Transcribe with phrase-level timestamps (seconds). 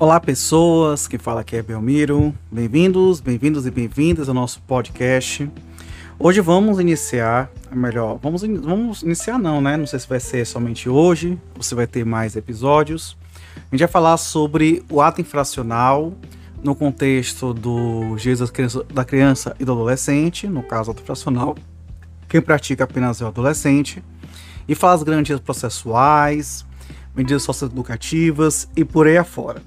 [0.00, 2.32] Olá, pessoas, que fala aqui é Belmiro.
[2.52, 5.50] Bem-vindos, bem-vindos e bem-vindas ao nosso podcast.
[6.16, 9.76] Hoje vamos iniciar, melhor, vamos, vamos iniciar não, né?
[9.76, 13.16] Não sei se vai ser somente hoje, se vai ter mais episódios.
[13.56, 16.14] A gente vai falar sobre o ato infracional
[16.62, 18.52] no contexto do Jesus
[18.94, 21.56] da criança e do adolescente, no caso ato infracional,
[22.28, 24.00] quem pratica apenas é o adolescente,
[24.68, 26.64] e falar as garantias processuais,
[27.16, 29.60] medidas socioeducativas e por aí afora.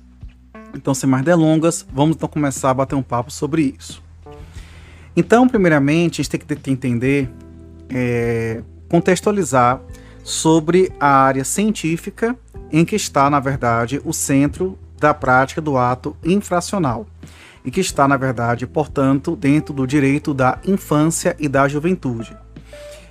[0.76, 4.02] Então, sem mais delongas, vamos então começar a bater um papo sobre isso.
[5.16, 7.30] Então, primeiramente, a gente tem que entender,
[7.90, 9.82] é, contextualizar
[10.24, 12.36] sobre a área científica
[12.72, 17.06] em que está, na verdade, o centro da prática do ato infracional
[17.66, 22.36] e que está, na verdade, portanto, dentro do direito da infância e da juventude.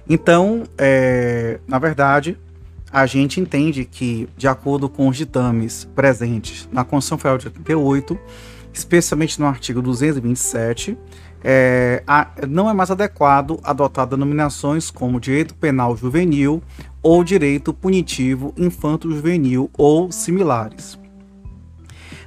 [0.08, 2.38] Então, é, na verdade,
[2.92, 8.18] a gente entende que, de acordo com os ditames presentes na Constituição Federal de 88,
[8.72, 10.96] especialmente no artigo 227,
[11.42, 16.62] é, a, não é mais adequado adotar denominações como direito penal juvenil
[17.02, 20.98] ou direito punitivo infanto-juvenil ou similares.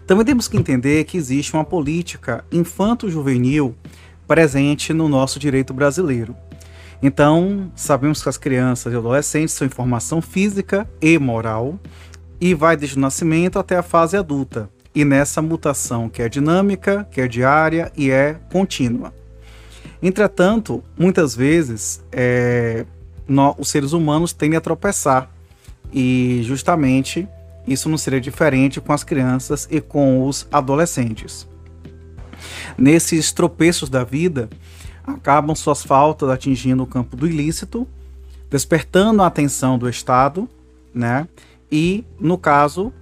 [0.08, 3.76] Também temos que entender que existe uma política infanto-juvenil
[4.28, 6.36] presente no nosso direito brasileiro.
[7.06, 11.78] Então, sabemos que as crianças e adolescentes são em formação física e moral
[12.40, 14.70] e vai desde o nascimento até a fase adulta.
[14.96, 19.14] E nessa mutação que é dinâmica, que é diária e é contínua.
[20.02, 22.86] Entretanto, muitas vezes é,
[23.58, 25.30] os seres humanos tendem a tropeçar
[25.92, 27.28] e justamente
[27.68, 31.46] isso não seria diferente com as crianças e com os adolescentes.
[32.78, 34.50] Nesses tropeços da vida,
[35.06, 37.88] acabam suas faltas atingindo o campo do ilícito,
[38.50, 40.48] despertando a atenção do Estado,
[40.94, 41.28] né?
[41.72, 42.94] E, no caso,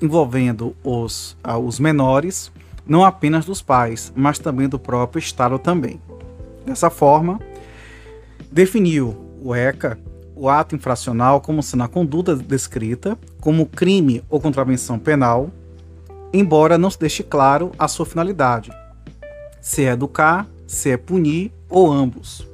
[0.00, 2.52] envolvendo os, ah, os menores,
[2.86, 6.00] não apenas dos pais, mas também do próprio Estado também.
[6.64, 7.40] Dessa forma,
[8.50, 9.98] definiu o ECA
[10.38, 15.50] o ato infracional como sendo a conduta descrita como crime ou contravenção penal,
[16.32, 18.70] embora não se deixe claro a sua finalidade,
[19.60, 22.46] se é educar, se é punir ou ambos.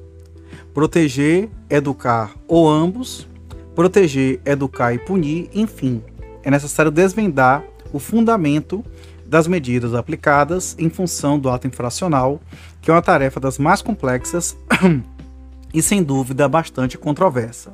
[0.73, 3.29] Proteger, educar ou ambos.
[3.75, 6.03] Proteger, educar e punir, enfim.
[6.43, 8.85] É necessário desvendar o fundamento
[9.27, 12.41] das medidas aplicadas em função do ato infracional,
[12.81, 14.57] que é uma tarefa das mais complexas
[15.75, 17.73] e, sem dúvida, bastante controversa.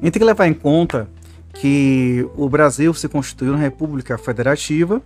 [0.00, 1.08] A gente tem que levar em conta
[1.54, 5.00] que o Brasil se constituiu uma república federativa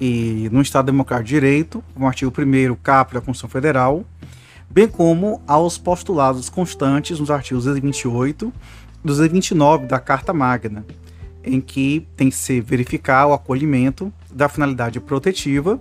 [0.00, 4.04] e no Estado Democrático de Direito, no artigo 1 caput da Constituição Federal,
[4.68, 8.52] bem como aos postulados constantes nos artigos 228
[9.02, 10.84] e 229 da Carta Magna,
[11.44, 15.78] em que tem que se verificar o acolhimento da finalidade protetiva,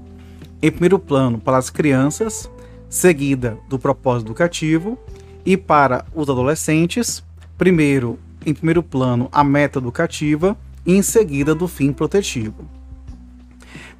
[0.62, 2.50] em primeiro plano para as crianças,
[2.90, 4.97] seguida do propósito educativo,
[5.46, 7.23] e para os adolescentes,
[7.57, 12.83] primeiro, em primeiro plano, a meta educativa e em seguida do fim protetivo.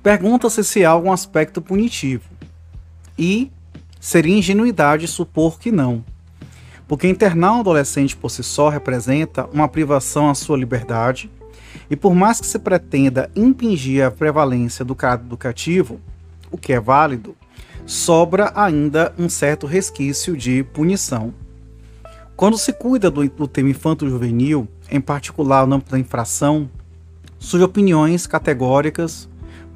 [0.03, 2.25] Pergunta-se se há algum aspecto punitivo.
[3.18, 3.50] E
[4.02, 6.03] seria ingenuidade supor que não.
[6.86, 11.31] Porque internar um adolescente por si só representa uma privação à sua liberdade,
[11.90, 16.02] e por mais que se pretenda impingir a prevalência do caráter educativo,
[16.52, 17.34] o que é válido,
[17.85, 21.34] sobra ainda um certo resquício de punição.
[22.35, 26.70] Quando se cuida do, do tema infanto-juvenil, em particular no âmbito da infração,
[27.40, 29.30] surgem opiniões categóricas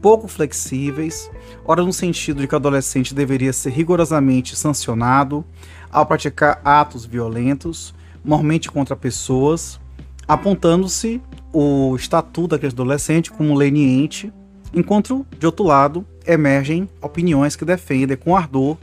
[0.07, 1.29] pouco flexíveis,
[1.65, 5.43] ora no sentido de que o adolescente deveria ser rigorosamente sancionado
[5.91, 9.77] ao praticar atos violentos, normalmente contra pessoas,
[10.25, 14.31] apontando-se o estatuto daquele adolescente como leniente,
[14.73, 18.77] enquanto, de outro lado, emergem opiniões que defendem com ardor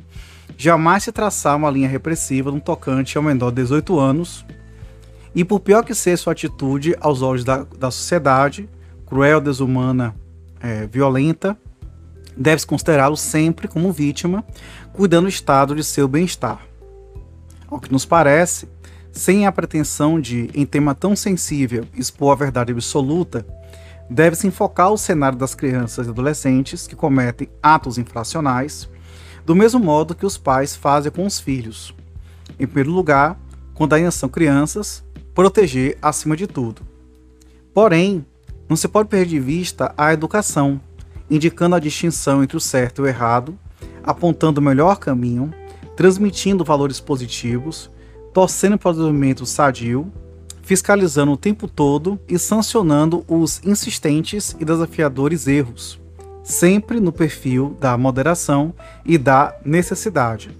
[0.59, 4.45] jamais se traçar uma linha repressiva no tocante ao menor de 18 anos,
[5.35, 8.69] e por pior que seja sua atitude aos olhos da, da sociedade,
[9.07, 10.15] cruel, desumana
[10.65, 11.57] é, violenta,
[12.35, 14.43] deve-se considerá-lo sempre como vítima,
[14.95, 16.67] cuidando do estado de seu bem-estar.
[17.69, 18.67] Ao que nos parece,
[19.13, 23.47] sem a pretensão de, em tema tão sensível, expor a verdade absoluta,
[24.09, 28.89] deve-se enfocar o cenário das crianças e adolescentes que cometem atos infracionais,
[29.45, 31.95] do mesmo modo que os pais fazem com os filhos.
[32.59, 33.39] Em primeiro lugar,
[33.75, 36.83] quando ainda são crianças, proteger acima de tudo.
[37.75, 38.25] Porém,
[38.69, 40.81] não se pode perder de vista a educação,
[41.31, 43.59] indicando a distinção entre o certo e o errado,
[44.03, 45.53] apontando o melhor caminho,
[45.97, 47.91] transmitindo valores positivos,
[48.33, 50.13] torcendo para o desenvolvimento sadio,
[50.63, 56.01] fiscalizando o tempo todo e sancionando os insistentes e desafiadores erros,
[56.43, 58.75] sempre no perfil da moderação
[59.05, 60.59] e da necessidade.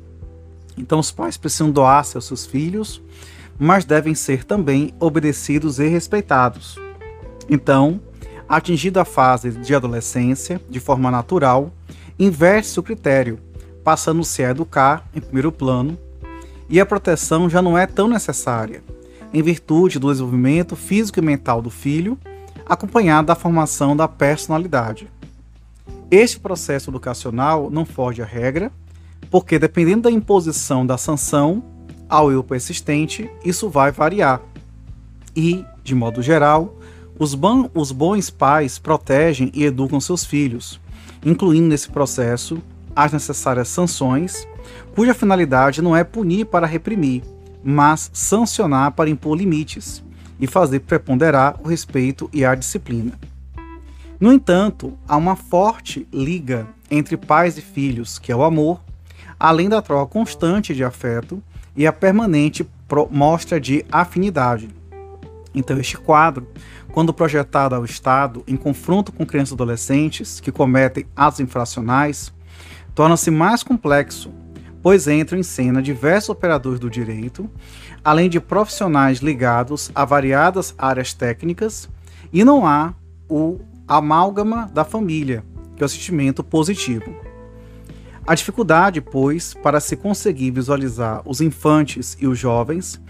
[0.77, 3.01] Então, os pais precisam doar-se aos seus filhos,
[3.59, 6.84] mas devem ser também obedecidos e respeitados.
[7.49, 8.01] Então,
[8.49, 11.73] atingida a fase de adolescência, de forma natural,
[12.19, 13.39] inverte-se o critério,
[13.83, 15.99] passando-se a educar em primeiro plano,
[16.69, 18.83] e a proteção já não é tão necessária,
[19.33, 22.19] em virtude do desenvolvimento físico e mental do filho,
[22.67, 25.09] acompanhado da formação da personalidade.
[26.11, 28.71] Este processo educacional não foge à regra,
[29.31, 31.63] porque dependendo da imposição da sanção
[32.09, 34.41] ao eu persistente, isso vai variar.
[35.35, 36.79] E, de modo geral,
[37.19, 37.37] os,
[37.75, 40.81] os bons pais protegem e educam seus filhos,
[41.25, 42.63] incluindo nesse processo
[42.95, 44.47] as necessárias sanções,
[44.95, 47.23] cuja finalidade não é punir para reprimir,
[47.63, 50.03] mas sancionar para impor limites
[50.39, 53.13] e fazer preponderar o respeito e a disciplina.
[54.21, 58.81] No entanto, há uma forte liga entre pais e filhos, que é o amor,
[59.39, 61.43] além da troca constante de afeto
[61.77, 62.67] e a permanente
[63.11, 64.69] mostra de afinidade.
[65.55, 66.47] Então, este quadro,
[66.95, 72.33] quando projetado ao Estado em confronto com crianças e adolescentes que cometem atos infracionais,
[72.95, 74.33] torna-se mais complexo,
[74.81, 77.51] pois entram em cena diversos operadores do direito,
[78.05, 81.89] além de profissionais ligados a variadas áreas técnicas,
[82.33, 82.95] e não há
[83.29, 83.59] o
[83.89, 85.45] amálgama da família,
[85.75, 87.13] que é o sentimento positivo.
[88.25, 93.01] A dificuldade, pois, para se conseguir visualizar os infantes e os jovens,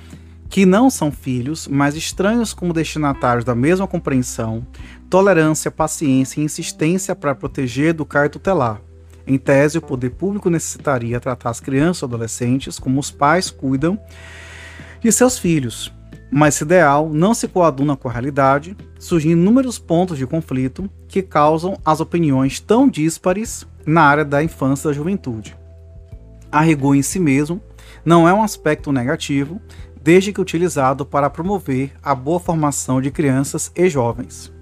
[0.48, 4.66] que não são filhos, mas estranhos como destinatários da mesma compreensão,
[5.10, 8.80] tolerância, paciência e insistência para proteger, educar e tutelar.
[9.26, 13.98] Em tese, o poder público necessitaria tratar as crianças e adolescentes como os pais cuidam
[15.00, 15.92] de seus filhos,
[16.30, 21.22] mas esse ideal não se coaduna com a realidade, surgindo inúmeros pontos de conflito que
[21.22, 25.56] causam as opiniões tão díspares na área da infância e da juventude.
[26.50, 27.60] A rigor em si mesmo
[28.04, 29.60] não é um aspecto negativo,
[30.04, 34.52] desde que utilizado para promover a boa formação de crianças e jovens.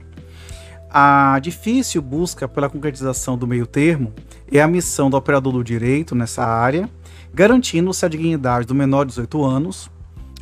[0.88, 4.12] A difícil busca pela concretização do meio-termo
[4.52, 6.88] é a missão do operador do direito nessa área,
[7.34, 9.90] garantindo-se a dignidade do menor de 18 anos,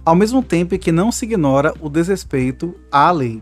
[0.05, 3.41] ao mesmo tempo que não se ignora o desrespeito à lei.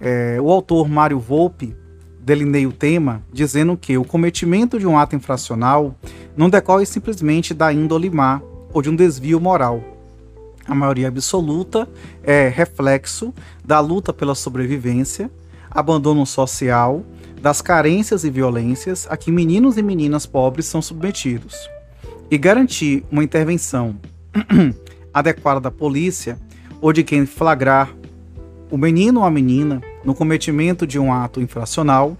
[0.00, 1.74] É, o autor Mário Volpe
[2.20, 5.96] delineia o tema dizendo que o cometimento de um ato infracional
[6.36, 8.40] não decorre simplesmente da índole má
[8.72, 9.82] ou de um desvio moral.
[10.66, 11.88] A maioria absoluta
[12.22, 15.30] é reflexo da luta pela sobrevivência,
[15.70, 17.04] abandono social,
[17.40, 21.56] das carências e violências a que meninos e meninas pobres são submetidos.
[22.30, 23.96] E garantir uma intervenção
[25.12, 26.38] adequada da polícia
[26.80, 27.92] ou de quem flagrar
[28.70, 32.16] o menino ou a menina no cometimento de um ato infracional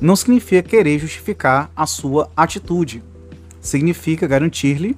[0.00, 3.02] não significa querer justificar a sua atitude.
[3.60, 4.96] Significa garantir-lhe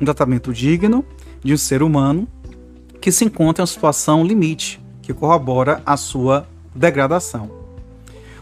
[0.00, 1.04] um tratamento digno
[1.46, 2.26] de um ser humano
[3.00, 6.44] que se encontra em uma situação limite, que corrobora a sua
[6.74, 7.48] degradação.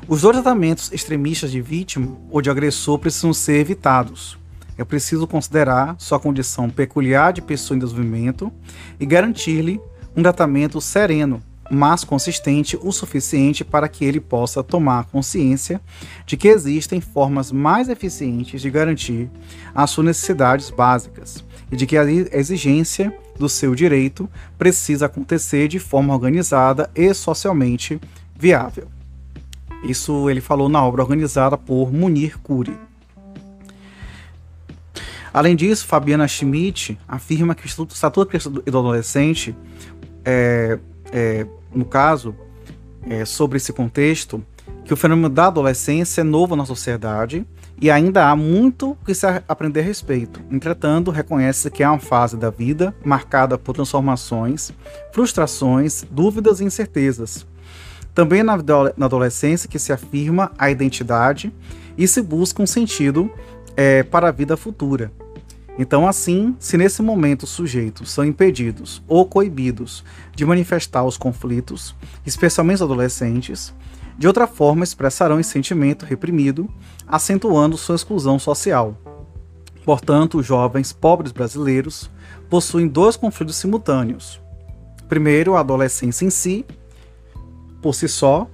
[0.08, 4.38] Os dois tratamentos extremistas de vítima ou de agressor precisam ser evitados
[4.76, 8.50] é preciso considerar sua condição peculiar de pessoa em desenvolvimento
[8.98, 9.80] e garantir-lhe
[10.16, 11.40] um tratamento sereno,
[11.70, 15.80] mas consistente o suficiente para que ele possa tomar consciência
[16.26, 19.30] de que existem formas mais eficientes de garantir
[19.74, 21.44] as suas necessidades básicas
[21.76, 28.00] de que a exigência do seu direito precisa acontecer de forma organizada e socialmente
[28.36, 28.88] viável.
[29.82, 32.76] Isso ele falou na obra organizada por Munir Cury.
[35.32, 39.54] Além disso, Fabiana Schmidt afirma que o Estatuto do Adolescente,
[40.24, 40.78] é,
[41.12, 42.34] é, no caso,
[43.08, 44.44] é, sobre esse contexto,
[44.84, 47.44] que o fenômeno da adolescência é novo na sociedade
[47.80, 50.40] e ainda há muito que se aprender a respeito.
[50.50, 54.72] Entretanto, reconhece que é uma fase da vida marcada por transformações,
[55.12, 57.46] frustrações, dúvidas e incertezas.
[58.14, 58.56] Também na,
[58.96, 61.52] na adolescência que se afirma a identidade
[61.98, 63.30] e se busca um sentido
[63.76, 65.10] é, para a vida futura.
[65.76, 70.04] Então, assim, se nesse momento os sujeitos são impedidos ou coibidos
[70.34, 73.74] de manifestar os conflitos, especialmente os adolescentes,
[74.16, 76.68] de outra forma expressarão esse sentimento reprimido,
[77.06, 78.96] acentuando sua exclusão social.
[79.84, 82.10] Portanto, os jovens pobres brasileiros
[82.48, 84.40] possuem dois conflitos simultâneos.
[85.08, 86.64] Primeiro, a adolescência em si,
[87.82, 88.48] por si só,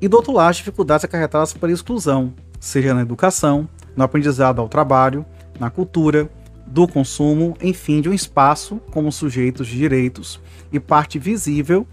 [0.00, 4.68] e do outro lado, as dificuldades acarretadas pela exclusão, seja na educação, no aprendizado ao
[4.68, 5.26] trabalho,
[5.58, 6.30] na cultura,
[6.66, 10.40] do consumo, enfim, de um espaço como sujeitos de direitos
[10.72, 11.84] e parte visível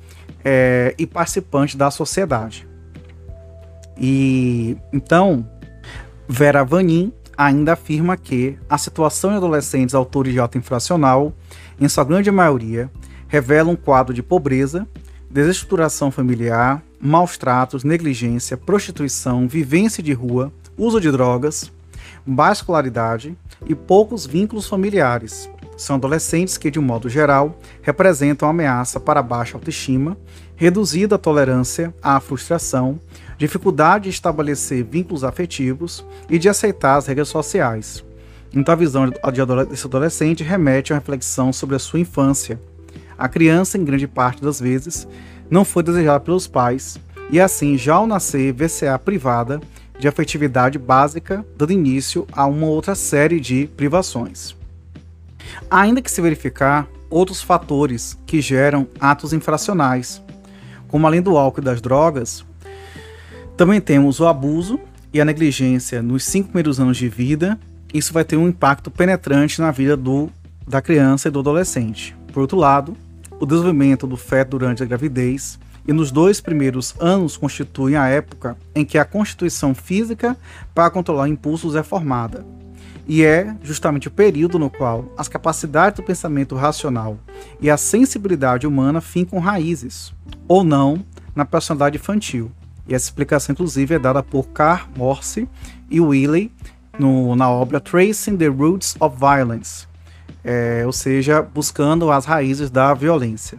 [0.46, 2.67] é, e participante da sociedade.
[4.00, 5.48] E então,
[6.27, 11.34] Vera Vanin ainda afirma que a situação de adolescentes autores de ato infracional,
[11.80, 12.89] em sua grande maioria,
[13.27, 14.88] revela um quadro de pobreza,
[15.30, 21.72] desestruturação familiar, maus tratos, negligência, prostituição, vivência de rua, uso de drogas,
[22.25, 25.50] baixa escolaridade e poucos vínculos familiares.
[25.77, 30.18] São adolescentes que, de um modo geral, representam ameaça para a baixa autoestima,
[30.58, 33.00] reduzida tolerância à frustração,
[33.38, 38.04] dificuldade de estabelecer vínculos afetivos e de aceitar as regras sociais.
[38.54, 39.10] Então, a visão
[39.70, 42.60] desse adolescente remete a uma reflexão sobre a sua infância.
[43.16, 45.08] A criança, em grande parte das vezes,
[45.50, 46.98] não foi desejada pelos pais
[47.30, 49.62] e, assim, já ao nascer, vê-se-á privada
[50.00, 54.56] de afetividade básica, dando início a uma outra série de privações.
[55.70, 60.22] Ainda que se verificar outros fatores que geram atos infracionais,
[60.88, 62.46] como além do álcool e das drogas,
[63.56, 64.79] também temos o abuso
[65.13, 67.60] e a negligência nos cinco primeiros anos de vida.
[67.94, 70.29] Isso vai ter um impacto penetrante na vida do,
[70.67, 72.15] da criança e do adolescente.
[72.32, 72.96] Por outro lado,
[73.39, 78.58] o desenvolvimento do feto durante a gravidez e nos dois primeiros anos constituem a época
[78.75, 80.38] em que a constituição física
[80.75, 82.46] para controlar impulsos é formada.
[83.08, 87.18] E é justamente o período no qual as capacidades do pensamento racional
[87.62, 90.14] e a sensibilidade humana fincam raízes,
[90.48, 92.52] ou não, na personalidade infantil.
[92.88, 95.48] E essa explicação, inclusive, é dada por Carl Morse
[95.90, 96.52] e Willey
[97.00, 99.88] no, na obra Tracing the Roots of Violence,
[100.44, 103.58] é, ou seja, buscando as raízes da violência.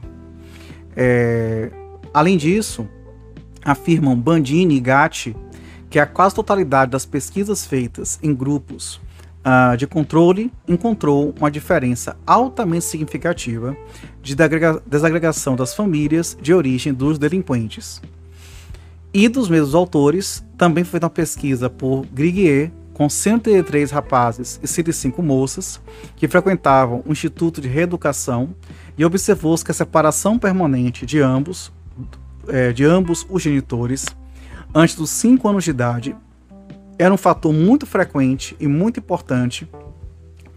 [0.94, 1.70] É,
[2.12, 2.88] Além disso,
[3.64, 5.36] afirmam Bandini e Gatti
[5.90, 9.00] que a quase totalidade das pesquisas feitas em grupos
[9.44, 13.76] uh, de controle encontrou uma diferença altamente significativa
[14.22, 14.36] de
[14.86, 18.00] desagregação das famílias de origem dos delinquentes.
[19.12, 25.22] E dos mesmos autores, também foi uma pesquisa por Griguier com 103 rapazes e 105
[25.22, 25.80] moças
[26.16, 28.54] que frequentavam o Instituto de Reeducação
[28.98, 31.72] e observou-se que a separação permanente de ambos
[32.48, 34.06] é, de ambos os genitores
[34.74, 36.16] antes dos 5 anos de idade
[36.98, 39.68] era um fator muito frequente e muito importante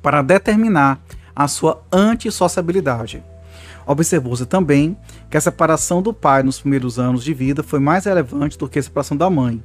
[0.01, 0.99] para determinar
[1.35, 3.23] a sua antissociabilidade.
[3.85, 4.97] Observou-se também
[5.29, 8.79] que a separação do pai nos primeiros anos de vida foi mais relevante do que
[8.79, 9.63] a separação da mãe,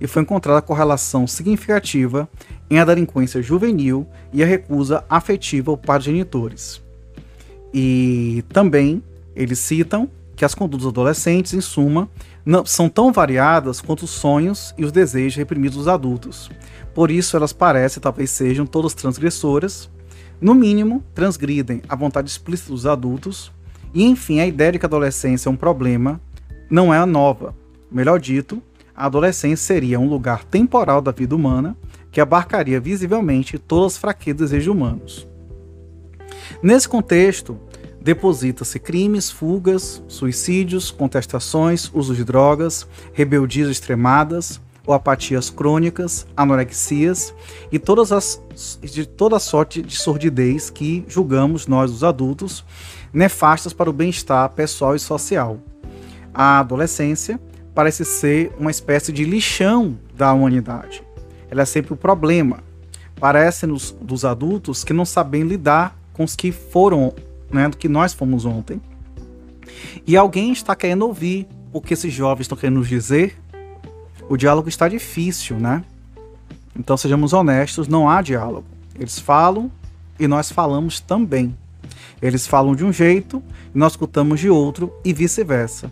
[0.00, 2.28] e foi encontrada correlação significativa
[2.68, 6.82] em a delinquência juvenil e a recusa afetiva ao pai dos genitores.
[7.72, 9.02] E também
[9.36, 12.08] eles citam que as condutas adolescentes, em suma,
[12.44, 16.50] não, são tão variadas quanto os sonhos e os desejos reprimidos dos adultos.
[16.94, 19.90] Por isso, elas parecem, talvez sejam, todas transgressoras,
[20.40, 23.52] no mínimo, transgridem a vontade explícita dos adultos,
[23.94, 26.20] e enfim, a ideia de que a adolescência é um problema
[26.68, 27.54] não é nova.
[27.90, 28.62] Melhor dito,
[28.96, 31.76] a adolescência seria um lugar temporal da vida humana
[32.10, 35.28] que abarcaria visivelmente todas as fraquezas e desejos humanos.
[36.62, 37.58] Nesse contexto,
[38.02, 47.32] deposita-se crimes, fugas, suicídios, contestações, uso de drogas, rebeldias extremadas ou apatias crônicas, anorexias
[47.70, 48.42] e todas as,
[48.82, 52.64] de toda sorte de sordidez que julgamos nós, os adultos,
[53.12, 55.58] nefastas para o bem-estar pessoal e social.
[56.34, 57.40] A adolescência
[57.74, 61.02] parece ser uma espécie de lixão da humanidade.
[61.50, 62.58] Ela é sempre o problema.
[63.20, 67.14] Parece-nos dos adultos que não sabem lidar com os que foram
[67.52, 68.80] né, do que nós fomos ontem.
[70.06, 73.38] E alguém está querendo ouvir o que esses jovens estão querendo nos dizer.
[74.28, 75.84] O diálogo está difícil, né?
[76.78, 78.66] Então sejamos honestos, não há diálogo.
[78.98, 79.70] Eles falam
[80.18, 81.56] e nós falamos também.
[82.20, 83.42] Eles falam de um jeito
[83.74, 85.90] e nós escutamos de outro e vice-versa.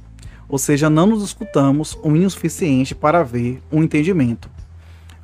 [0.48, 4.50] Ou seja, não nos escutamos o mínimo suficiente para ver um entendimento.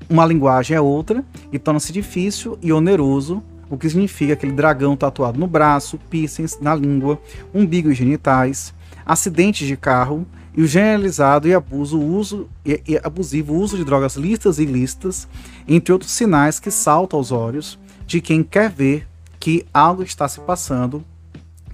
[0.08, 5.38] Uma linguagem é outra e torna-se difícil e oneroso o que significa aquele dragão tatuado
[5.38, 7.20] no braço, piercings na língua,
[7.54, 8.72] umbigo e genitais,
[9.04, 14.16] acidentes de carro e o generalizado e abuso, uso e, e abusivo uso de drogas
[14.16, 15.28] listas e ilícitas,
[15.68, 19.06] entre outros sinais que saltam aos olhos de quem quer ver
[19.38, 21.04] que algo está se passando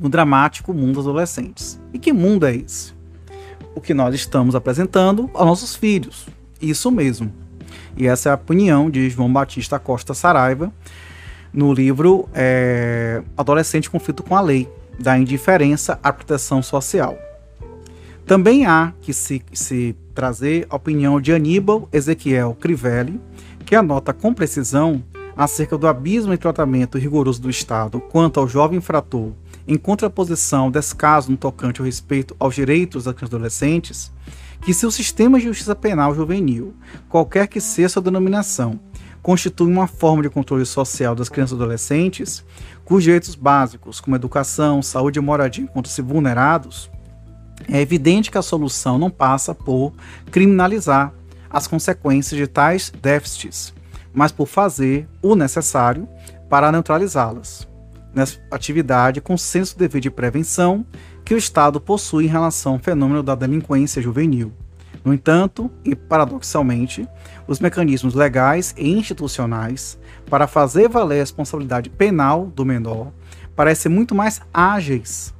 [0.00, 1.80] no dramático mundo dos adolescentes.
[1.92, 2.92] E que mundo é esse?
[3.74, 6.26] O que nós estamos apresentando aos nossos filhos.
[6.60, 7.32] Isso mesmo.
[7.96, 10.72] E essa é a opinião de João Batista Costa Saraiva,
[11.52, 14.68] no livro é, Adolescente Conflito com a Lei,
[14.98, 17.18] da Indiferença à Proteção Social.
[18.26, 23.20] Também há que se, se trazer a opinião de Aníbal Ezequiel Crivelli,
[23.66, 25.02] que anota com precisão
[25.36, 29.32] acerca do abismo em tratamento rigoroso do Estado quanto ao jovem infrator
[29.66, 34.12] em contraposição desse caso no tocante ao respeito aos direitos das adolescentes,
[34.60, 36.74] que se o sistema de justiça penal juvenil,
[37.08, 38.78] qualquer que seja sua denominação,
[39.22, 42.44] constitui uma forma de controle social das crianças e adolescentes,
[42.84, 46.90] cujos direitos básicos, como educação, saúde e moradia, encontram-se vulnerados,
[47.70, 49.92] é evidente que a solução não passa por
[50.30, 51.12] criminalizar
[51.48, 53.72] as consequências de tais déficits,
[54.12, 56.08] mas por fazer o necessário
[56.48, 57.68] para neutralizá-las.
[58.14, 60.84] Nessa atividade, com senso dever de prevenção
[61.24, 64.52] que o Estado possui em relação ao fenômeno da delinquência juvenil.
[65.04, 67.08] No entanto, e paradoxalmente,
[67.46, 73.12] os mecanismos legais e institucionais para fazer valer a responsabilidade penal do menor
[73.54, 75.34] parecem muito mais ágeis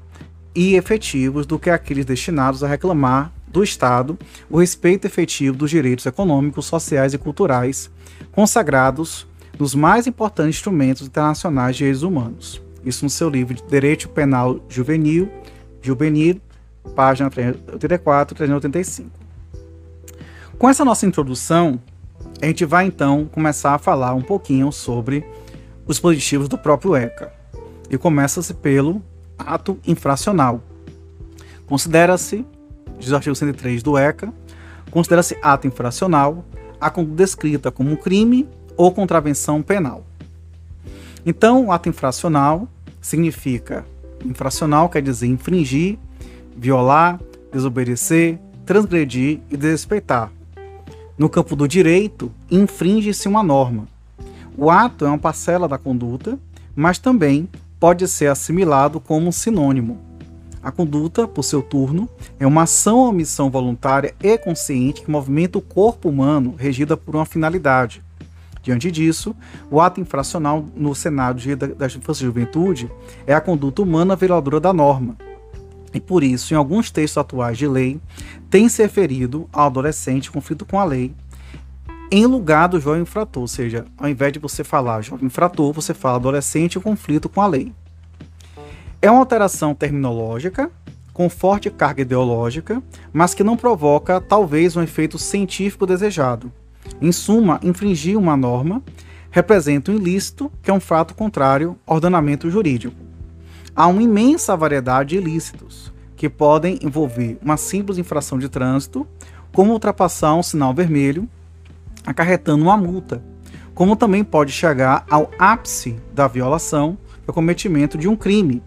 [0.55, 4.19] e efetivos do que aqueles destinados a reclamar do Estado
[4.51, 7.91] o respeito efetivo dos direitos econômicos, sociais e culturais
[8.33, 9.27] consagrados
[9.59, 12.63] nos mais importantes instrumentos internacionais de direitos humanos.
[12.85, 15.31] Isso no seu livro de Direito Penal Juvenil,
[15.81, 16.41] Juvenil,
[16.97, 19.11] página 384 385.
[20.59, 21.81] Com essa nossa introdução,
[22.43, 25.25] a gente vai então começar a falar um pouquinho sobre
[25.87, 27.33] os dispositivos do próprio ECA.
[27.89, 29.01] E começa-se pelo
[29.39, 30.61] ato infracional.
[31.67, 32.45] Considera-se,
[32.99, 34.33] diz o artigo 103 do ECA,
[34.91, 36.45] considera-se ato infracional
[36.81, 40.05] a conduta descrita como crime ou contravenção penal.
[41.25, 42.67] Então, o ato infracional
[43.01, 43.85] significa
[44.25, 45.97] infracional quer dizer infringir,
[46.57, 47.21] violar,
[47.53, 50.33] desobedecer, transgredir e desrespeitar.
[51.19, 53.87] No campo do direito, infringe-se uma norma.
[54.57, 56.38] O ato é uma parcela da conduta,
[56.75, 59.99] mas também pode ser assimilado como um sinônimo.
[60.62, 65.59] A conduta, por seu turno, é uma ação ou omissão voluntária e consciente que movimenta
[65.59, 68.02] o corpo humano regida por uma finalidade.
[68.62, 69.35] Diante disso,
[69.71, 72.88] o ato infracional no cenário da infância e juventude
[73.26, 75.16] é a conduta humana violadora da norma.
[75.93, 78.01] E por isso, em alguns textos atuais de lei,
[78.49, 81.14] tem se referido ao adolescente conflito com a lei,
[82.11, 85.95] em lugar do jovem infrator, ou seja, ao invés de você falar jovem infrator, você
[85.95, 87.73] fala adolescente conflito com a lei.
[89.01, 90.71] É uma alteração terminológica,
[91.12, 96.53] com forte carga ideológica, mas que não provoca talvez um efeito científico desejado.
[97.01, 98.83] Em suma, infringir uma norma
[99.31, 102.95] representa um ilícito, que é um fato contrário ao ordenamento jurídico.
[103.75, 105.91] Há uma imensa variedade de ilícitos,
[106.23, 109.05] que podem envolver uma simples infração de trânsito,
[109.51, 111.29] como ultrapassar um sinal vermelho,
[112.07, 113.21] acarretando uma multa,
[113.75, 118.63] como também pode chegar ao ápice da violação, o cometimento de um crime,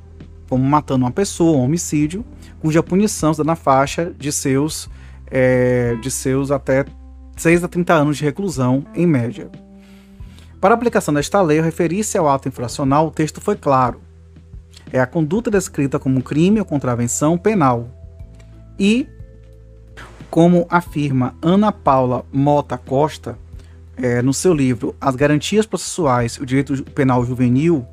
[0.50, 2.26] como matando uma pessoa, um homicídio,
[2.60, 4.90] cuja punição está na faixa de seus,
[5.32, 6.84] é, de seus até
[7.38, 9.50] 6 a 30 anos de reclusão, em média.
[10.60, 14.02] Para a aplicação desta lei, ao referir-se ao ato infracional, o texto foi claro.
[14.92, 17.90] É a conduta descrita como crime ou contravenção penal.
[18.80, 19.08] E
[20.30, 23.38] como afirma Ana Paula Mota Costa,
[23.98, 27.86] é, no seu livro As Garantias Processuais e o Direito Penal Juvenil,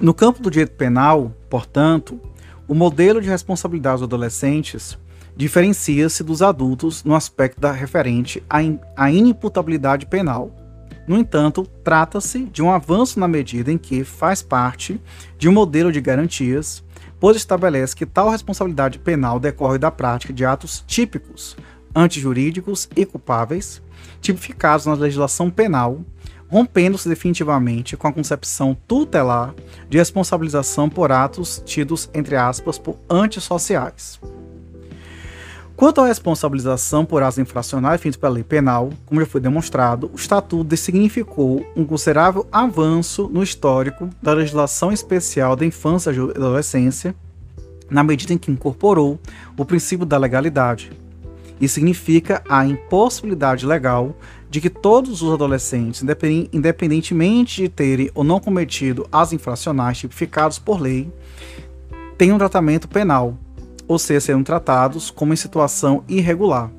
[0.00, 2.20] no campo do direito penal, portanto,
[2.68, 4.98] o modelo de responsabilidade dos adolescentes
[5.36, 10.50] diferencia-se dos adultos no aspecto da referente à, in, à inimputabilidade penal.
[11.06, 15.00] No entanto, trata-se de um avanço na medida em que faz parte
[15.38, 16.84] de um modelo de garantias
[17.18, 21.56] pois estabelece que tal responsabilidade penal decorre da prática de atos típicos,
[21.94, 23.82] antijurídicos e culpáveis,
[24.20, 26.00] tipificados na legislação penal,
[26.48, 29.54] rompendo-se definitivamente com a concepção tutelar
[29.88, 34.20] de responsabilização por atos tidos, entre aspas, por antissociais.
[35.76, 40.16] Quanto à responsabilização por atos infracionais feitos pela lei penal, como já foi demonstrado, o
[40.16, 47.14] Estatuto significou um considerável avanço no histórico da legislação especial da infância e adolescência,
[47.90, 49.20] na medida em que incorporou
[49.54, 50.90] o princípio da legalidade.
[51.60, 54.16] Isso significa a impossibilidade legal
[54.48, 56.02] de que todos os adolescentes,
[56.52, 61.12] independentemente de terem ou não cometido as infracionais tipificadas por lei,
[62.16, 63.36] tenham tratamento penal,
[63.88, 66.70] ou seja, serão tratados como em situação irregular.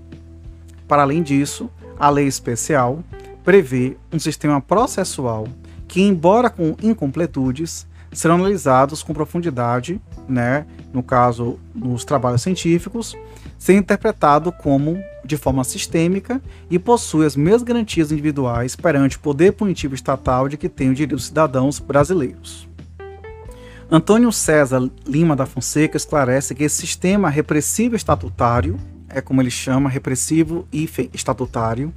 [0.87, 3.03] Para além disso, a lei especial
[3.43, 5.47] prevê um sistema processual
[5.87, 13.15] que, embora com incompletudes, serão analisados com profundidade, né, no caso, nos trabalhos científicos,
[13.57, 19.53] sendo interpretado como de forma sistêmica e possui as mesmas garantias individuais perante o poder
[19.53, 22.66] punitivo estatal de que tem o direito dos cidadãos brasileiros.
[23.89, 29.89] Antônio César Lima da Fonseca esclarece que esse sistema repressivo estatutário, é como ele chama,
[29.89, 31.93] repressivo e estatutário,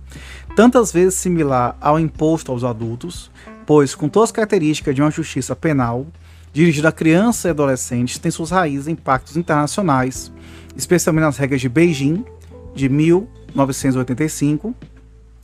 [0.55, 3.29] tantas vezes similar ao imposto aos adultos,
[3.66, 6.07] pois com todas as características de uma justiça penal,
[6.53, 10.31] dirigido a crianças e adolescentes, tem suas raízes em pactos internacionais,
[10.76, 12.24] especialmente nas regras de Beijing,
[12.72, 14.76] de 1985,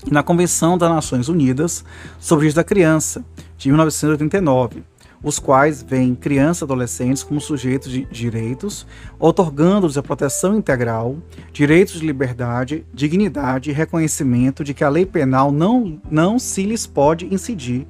[0.06, 1.84] e na Convenção das Nações Unidas
[2.20, 3.24] sobre os Direitos da Criança,
[3.58, 4.84] de 1989,
[5.26, 8.86] os quais veem crianças e adolescentes como sujeitos de direitos,
[9.18, 11.16] otorgando-lhes a proteção integral,
[11.52, 16.86] direitos de liberdade, dignidade e reconhecimento de que a lei penal não, não se lhes
[16.86, 17.88] pode incidir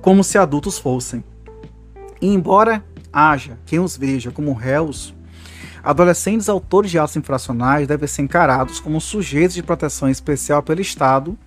[0.00, 1.22] como se adultos fossem.
[2.20, 5.14] E embora haja quem os veja como réus,
[5.84, 11.38] adolescentes autores de atos infracionais devem ser encarados como sujeitos de proteção especial pelo Estado,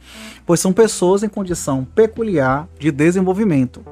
[0.45, 3.84] pois são pessoas em condição peculiar de desenvolvimento.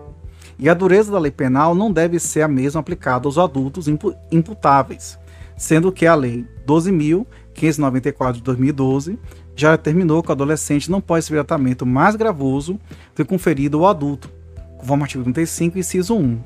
[0.60, 3.88] E a dureza da lei penal não deve ser a mesma aplicada aos adultos
[4.30, 5.18] imputáveis,
[5.56, 9.18] sendo que a Lei 12.594 de 2012
[9.56, 12.78] já determinou que o adolescente não pode receber tratamento mais gravoso
[13.16, 14.30] que conferido ao adulto,
[14.78, 16.40] conforme o artigo 35, inciso 1.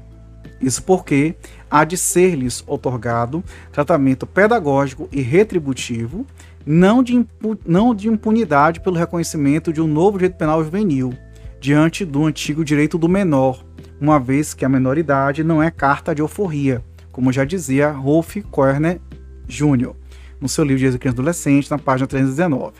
[0.61, 1.35] Isso porque
[1.69, 6.25] há de ser-lhes otorgado tratamento pedagógico e retributivo,
[6.63, 7.25] não de,
[7.65, 11.13] não de impunidade pelo reconhecimento de um novo direito penal juvenil,
[11.59, 13.63] diante do antigo direito do menor,
[14.03, 18.99] uma vez que a menoridade não é carta de euforia, como já dizia Rolf Körner
[19.47, 19.93] Jr.,
[20.41, 22.73] no seu livro de Criança Adolescente, na página 319.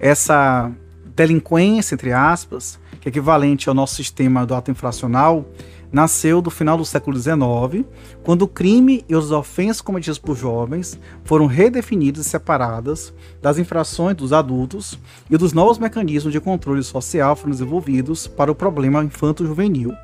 [0.00, 0.72] Essa
[1.14, 5.46] delinquência, entre aspas, que é equivalente ao nosso sistema do ato infracional,
[5.94, 7.86] nasceu do final do século XIX,
[8.24, 14.16] quando o crime e as ofensas cometidas por jovens foram redefinidas e separadas das infrações
[14.16, 14.98] dos adultos
[15.30, 19.94] e dos novos mecanismos de controle social foram desenvolvidos para o problema infanto-juvenil.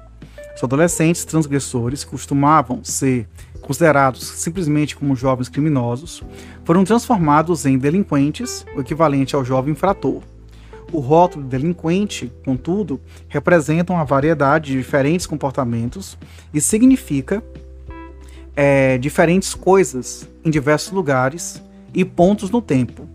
[0.55, 3.29] Os adolescentes transgressores costumavam ser
[3.61, 6.23] considerados simplesmente como jovens criminosos,
[6.65, 10.23] foram transformados em delinquentes, o equivalente ao jovem infrator.
[10.93, 16.19] O rótulo delinquente, contudo, representa uma variedade de diferentes comportamentos
[16.53, 17.43] e significa
[18.57, 21.63] é, diferentes coisas em diversos lugares
[21.95, 23.09] e pontos no tempo.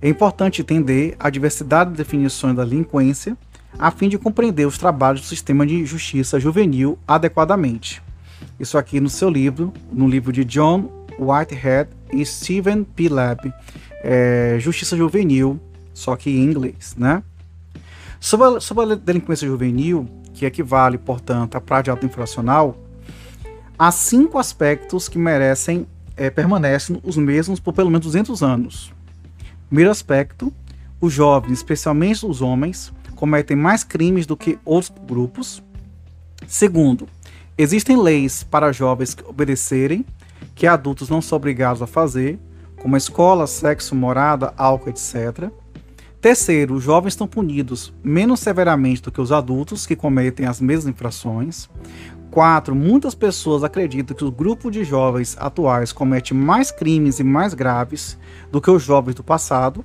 [0.00, 3.36] É importante entender a diversidade de definições da delinquência
[3.78, 8.02] a fim de compreender os trabalhos do sistema de justiça juvenil adequadamente.
[8.58, 13.08] Isso aqui no seu livro, no livro de John Whitehead e Stephen P.
[13.08, 13.52] Lab,
[14.02, 15.60] é, Justiça Juvenil,
[16.00, 17.22] só que em inglês, né?
[18.18, 22.76] Sobre a, sobre a delinquência juvenil, que equivale, portanto, à prática infracional,
[23.78, 25.86] há cinco aspectos que merecem,
[26.16, 28.92] é, permanecem os mesmos por pelo menos 200 anos.
[29.68, 30.52] Primeiro aspecto,
[31.00, 35.62] os jovens, especialmente os homens, cometem mais crimes do que outros grupos.
[36.46, 37.06] Segundo,
[37.56, 40.04] existem leis para jovens obedecerem,
[40.54, 42.38] que adultos não são obrigados a fazer,
[42.80, 45.50] como escola, sexo, morada, álcool, etc.
[46.20, 50.86] Terceiro, os jovens estão punidos menos severamente do que os adultos que cometem as mesmas
[50.86, 51.68] infrações.
[52.30, 57.54] Quatro, muitas pessoas acreditam que o grupo de jovens atuais comete mais crimes e mais
[57.54, 58.18] graves
[58.52, 59.82] do que os jovens do passado.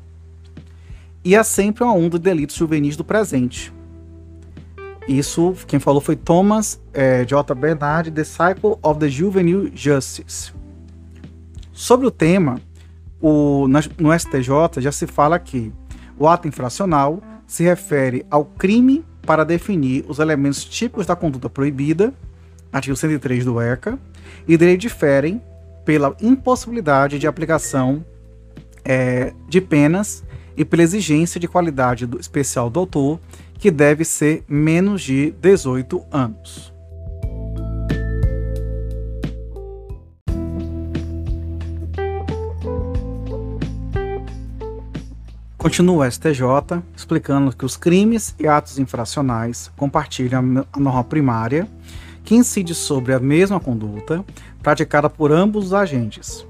[1.23, 3.73] E há sempre uma onda de delitos juvenis do presente.
[5.07, 7.55] Isso, quem falou foi Thomas é, J.
[7.55, 10.51] Bernard, The Cycle of the Juvenile Justice.
[11.71, 12.59] Sobre o tema,
[13.21, 15.71] o, no STJ já se fala que
[16.17, 22.13] o ato infracional se refere ao crime para definir os elementos típicos da conduta proibida,
[22.71, 23.99] artigo 103 do ECA,
[24.47, 25.41] e dele diferem
[25.83, 28.03] pela impossibilidade de aplicação
[28.83, 30.23] é, de penas
[30.55, 33.19] e pela exigência de qualidade do especial do autor,
[33.57, 36.74] que deve ser menos de 18 anos.
[45.65, 51.67] Continua o STJ explicando que os crimes e atos infracionais compartilham a norma primária
[52.23, 54.23] que incide sobre a mesma conduta
[54.61, 56.45] praticada por ambos os agentes.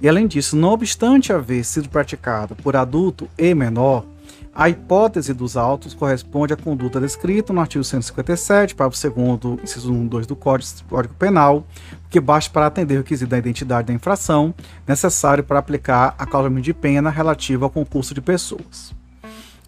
[0.00, 4.06] E além disso, não obstante haver sido praticada por adulto e menor,
[4.54, 10.06] a hipótese dos autos corresponde à conduta descrita no artigo 157, parágrafo 2 inciso 1
[10.06, 11.66] 2 do Código, Penal,
[12.10, 14.54] que basta para atender o requisito da identidade da infração
[14.86, 18.94] necessário para aplicar a cláusula de pena relativa ao concurso de pessoas.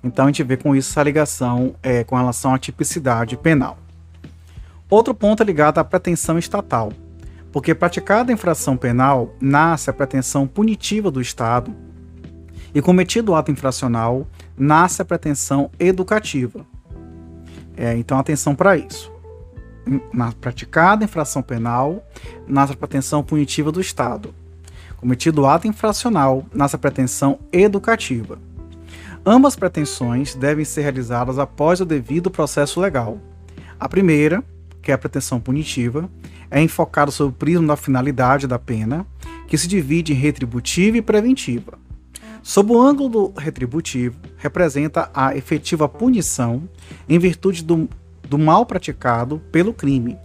[0.02, 3.78] Então a gente vê com isso essa ligação é, com relação à tipicidade penal.
[4.90, 6.92] Outro ponto é ligado à pretensão estatal,
[7.50, 11.74] porque praticada a infração penal nasce a pretensão punitiva do Estado
[12.74, 16.66] e cometido o ato infracional nasce a pretensão educativa.
[17.76, 19.12] É, então, atenção para isso.
[20.12, 22.06] Na praticada infração penal,
[22.46, 24.34] nasce a pretensão punitiva do Estado.
[24.96, 28.38] Cometido ato infracional, nasce a pretensão educativa.
[29.26, 33.18] Ambas pretensões devem ser realizadas após o devido processo legal.
[33.78, 34.42] A primeira,
[34.80, 36.08] que é a pretensão punitiva,
[36.50, 39.06] é enfocado sobre o prisma da finalidade da pena,
[39.48, 41.83] que se divide em retributiva e preventiva.
[42.44, 46.68] Sob o ângulo retributivo, representa a efetiva punição
[47.08, 47.88] em virtude do,
[48.28, 50.18] do mal praticado pelo crime.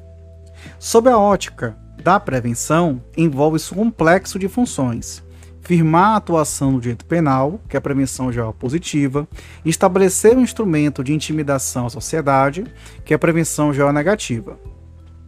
[0.78, 5.24] Sob a ótica da prevenção, envolve-se um complexo de funções.
[5.62, 9.26] Firmar a atuação do direito penal, que é a prevenção geral positiva,
[9.64, 12.66] estabelecer um instrumento de intimidação à sociedade,
[13.06, 14.60] que é a prevenção geral negativa.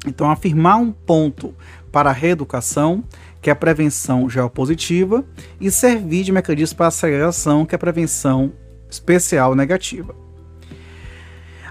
[0.06, 1.56] Então, afirmar um ponto
[1.89, 3.01] para a reeducação,
[3.41, 5.25] que é a prevenção geopositiva,
[5.60, 8.54] e servir de mecanismo para a segregação, que é a prevenção
[8.89, 10.15] especial negativa.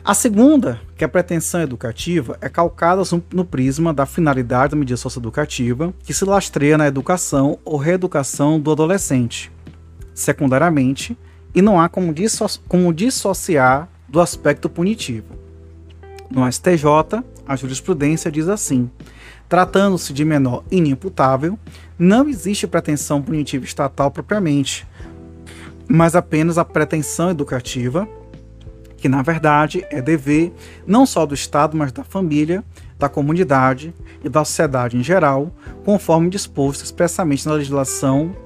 [0.03, 3.03] A segunda, que é a pretensão educativa, é calcada
[3.33, 8.73] no prisma da finalidade da medida socioeducativa, que se lastreia na educação ou reeducação do
[8.73, 9.53] adolescente,
[10.15, 11.17] secundariamente,
[11.55, 15.35] e não há como, disso como dissociar do aspecto punitivo.
[16.31, 18.91] No STJ, a jurisprudência diz assim:
[19.51, 21.59] tratando-se de menor inimputável,
[21.99, 24.87] não existe pretensão punitiva estatal propriamente,
[25.89, 28.09] mas apenas a pretensão educativa,
[28.97, 30.53] que na verdade é dever
[30.87, 32.63] não só do Estado, mas da família,
[32.97, 35.51] da comunidade e da sociedade em geral,
[35.85, 38.37] conforme disposto expressamente na legislação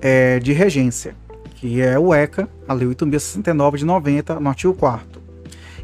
[0.00, 1.16] é, de regência,
[1.56, 5.20] que é o ECA, a Lei 8.069 de 90, no artigo 4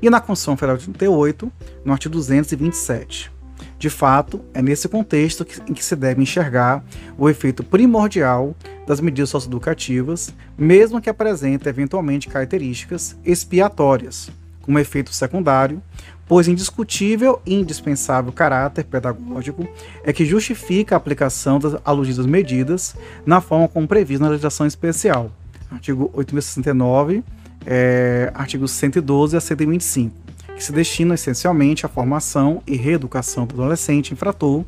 [0.00, 1.52] e na Constituição Federal de 38,
[1.84, 3.37] no artigo 227.
[3.78, 6.84] De fato, é nesse contexto que, em que se deve enxergar
[7.16, 8.54] o efeito primordial
[8.86, 14.30] das medidas socioeducativas, mesmo que apresentem eventualmente características expiatórias,
[14.62, 15.80] como efeito secundário,
[16.26, 19.66] pois indiscutível e indispensável caráter pedagógico
[20.02, 25.30] é que justifica a aplicação das aludidas medidas na forma como previsto na legislação especial.
[25.70, 27.22] Artigo 869
[27.66, 30.14] é, artigos 112 a 125,
[30.58, 34.64] que se destinam essencialmente à formação e reeducação do adolescente infrator,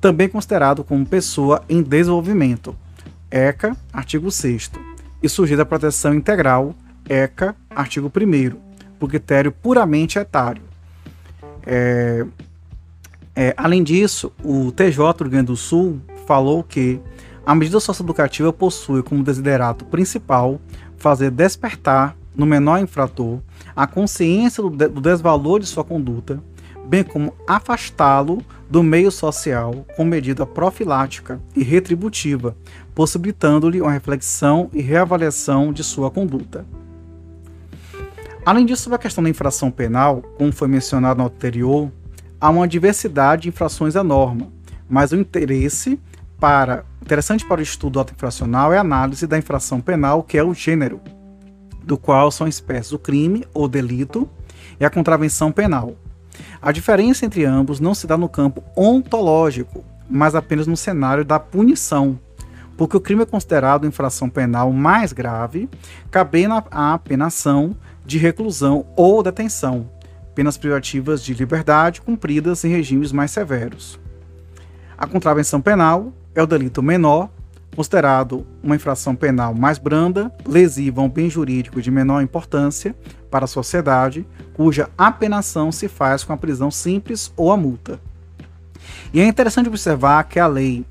[0.00, 2.74] também considerado como pessoa em desenvolvimento,
[3.30, 4.70] ECA, artigo 6
[5.22, 6.74] e sujeito à proteção integral,
[7.06, 8.56] ECA, artigo 1
[8.98, 10.62] por critério puramente etário.
[11.66, 12.24] É,
[13.34, 16.98] é, além disso, o TJ do Rio Grande do Sul falou que
[17.44, 20.58] a medida socioeducativa possui como desiderato principal
[20.96, 23.40] fazer despertar no menor infrator
[23.76, 26.42] a consciência do, do desvalor de sua conduta,
[26.86, 32.56] bem como afastá-lo do meio social com medida profilática e retributiva,
[32.94, 36.64] possibilitando-lhe uma reflexão e reavaliação de sua conduta.
[38.44, 41.90] Além disso, sobre a questão da infração penal, como foi mencionado no anterior,
[42.40, 44.52] há uma diversidade de infrações à norma,
[44.88, 46.00] mas o interesse
[46.38, 50.54] para interessante para o estudo autoinfracional é a análise da infração penal, que é o
[50.54, 51.00] gênero,
[51.86, 54.28] do qual são espécies o crime ou delito
[54.78, 55.96] e a contravenção penal.
[56.60, 61.38] A diferença entre ambos não se dá no campo ontológico, mas apenas no cenário da
[61.38, 62.18] punição,
[62.76, 65.68] porque o crime é considerado infração penal mais grave,
[66.10, 69.88] cabendo a penação de reclusão ou detenção,
[70.34, 73.98] penas privativas de liberdade cumpridas em regimes mais severos.
[74.98, 77.30] A contravenção penal é o delito menor,
[77.74, 82.94] considerado uma infração penal mais branda, lesiva a um bem jurídico de menor importância
[83.30, 88.00] para a sociedade, cuja apenação se faz com a prisão simples ou a multa.
[89.12, 90.84] E é interessante observar que a lei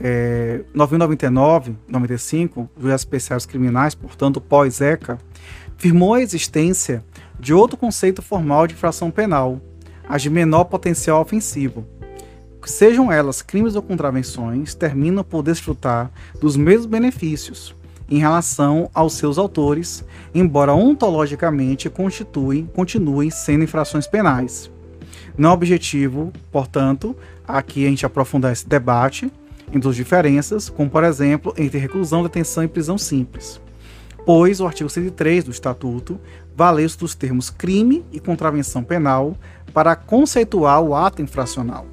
[0.00, 5.18] é, 999-95, dos especiais criminais, portanto pós-ECA,
[5.76, 7.04] firmou a existência
[7.38, 9.60] de outro conceito formal de infração penal,
[10.08, 11.86] a de menor potencial ofensivo,
[12.64, 17.74] sejam elas crimes ou contravenções, terminam por desfrutar dos mesmos benefícios
[18.10, 24.70] em relação aos seus autores, embora ontologicamente constituem, continuem sendo infrações penais.
[25.36, 27.14] Não é objetivo, portanto,
[27.46, 29.30] aqui a gente aprofundar esse debate
[29.72, 33.60] entre as diferenças, como por exemplo entre reclusão, detenção e prisão simples.
[34.24, 36.18] Pois o artigo 103 do Estatuto
[36.56, 39.36] valeu-se dos termos crime e contravenção penal
[39.72, 41.86] para conceituar o ato infracional.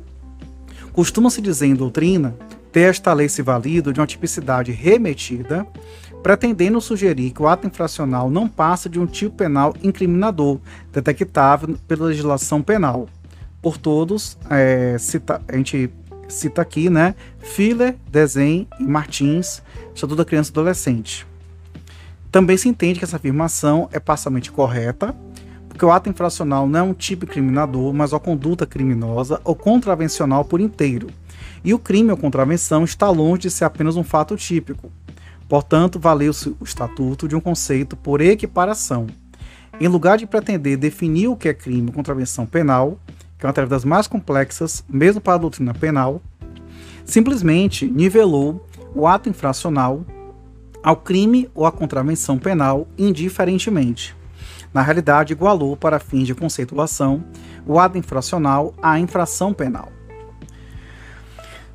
[0.95, 2.33] Costuma-se dizer em doutrina
[2.71, 5.67] ter esta lei se valido de uma tipicidade remetida,
[6.23, 10.57] pretendendo sugerir que o ato infracional não passa de um tipo penal incriminador,
[10.93, 13.09] detectável pela legislação penal.
[13.61, 15.89] Por todos, é, cita, a gente
[16.29, 19.61] cita aqui, né, Filler, Desen e Martins,
[19.93, 21.27] Estatuto da Criança e Adolescente.
[22.31, 25.13] Também se entende que essa afirmação é parcialmente correta,
[25.75, 30.45] porque o ato infracional não é um tipo criminador, mas uma conduta criminosa ou contravencional
[30.45, 31.07] por inteiro.
[31.65, 34.89] E o crime ou contravenção está longe de ser apenas um fato típico.
[35.49, 39.07] Portanto, valeu-se o estatuto de um conceito por equiparação.
[39.77, 42.97] Em lugar de pretender definir o que é crime ou contravenção penal,
[43.37, 46.21] que é uma tarefa das mais complexas, mesmo para a doutrina penal,
[47.03, 50.05] simplesmente nivelou o ato infracional
[50.81, 54.15] ao crime ou à contravenção penal indiferentemente.
[54.75, 57.23] Na realidade, igualou, para fins de conceituação,
[57.65, 59.89] o ato infracional à infração penal.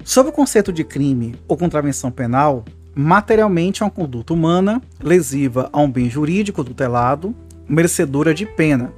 [0.04, 2.62] Sob o conceito de crime ou contravenção penal,
[2.94, 7.34] materialmente é uma conduta humana lesiva a um bem jurídico tutelado,
[7.66, 8.92] merecedora de pena.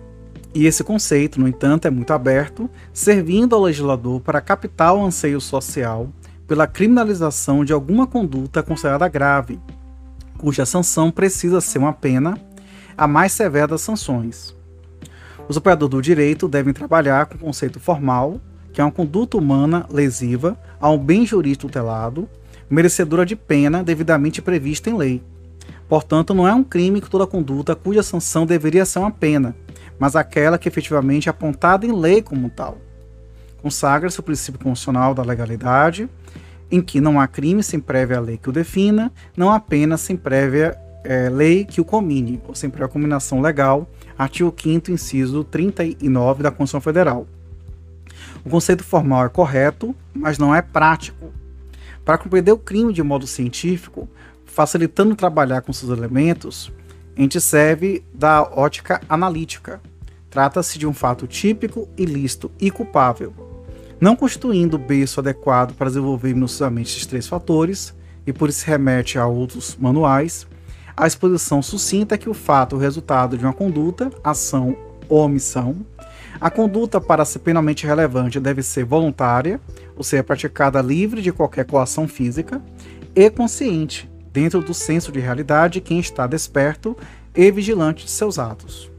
[0.52, 5.40] E esse conceito, no entanto, é muito aberto, servindo ao legislador para captar o anseio
[5.40, 6.08] social
[6.48, 9.60] pela criminalização de alguma conduta considerada grave,
[10.38, 12.36] cuja sanção precisa ser uma pena
[12.96, 14.54] a mais severa das sanções.
[15.48, 18.40] Os operadores do direito devem trabalhar com o conceito formal,
[18.72, 22.28] que é uma conduta humana lesiva a um bem jurídico tutelado,
[22.70, 25.22] merecedora de pena devidamente prevista em lei.
[25.88, 29.54] Portanto, não é um crime que toda conduta cuja sanção deveria ser uma pena,
[29.98, 32.78] mas aquela que efetivamente é apontada em lei como tal.
[33.60, 36.08] Consagra-se o princípio constitucional da legalidade,
[36.70, 40.16] em que não há crime sem prévia lei que o defina, não há pena sem
[40.16, 46.42] prévia é, lei que o comine, ou sem prévia combinação legal, artigo 5 inciso 39
[46.42, 47.26] da Constituição Federal.
[48.44, 51.32] O conceito formal é correto, mas não é prático.
[52.04, 54.08] Para compreender o crime de modo científico,
[54.44, 56.72] facilitando trabalhar com seus elementos,
[57.16, 59.80] a gente serve da ótica analítica.
[60.28, 63.34] Trata-se de um fato típico, ilícito e culpável,
[64.00, 67.94] não constituindo o berço adequado para desenvolver minuciosamente esses três fatores,
[68.26, 70.46] e por isso remete a outros manuais,
[70.96, 74.76] a exposição sucinta é que o fato é o resultado de uma conduta, ação
[75.08, 75.76] ou omissão.
[76.40, 79.60] A conduta, para ser penalmente relevante, deve ser voluntária,
[79.96, 82.60] ou seja, praticada livre de qualquer coação física,
[83.14, 86.96] e consciente, dentro do senso de realidade de quem está desperto
[87.34, 88.90] e vigilante de seus atos.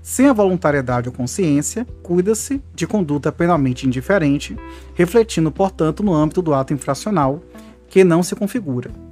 [0.00, 4.56] Sem a voluntariedade ou consciência, cuida-se de conduta penalmente indiferente,
[4.94, 7.42] refletindo, portanto, no âmbito do ato infracional,
[7.88, 9.05] que não se configura.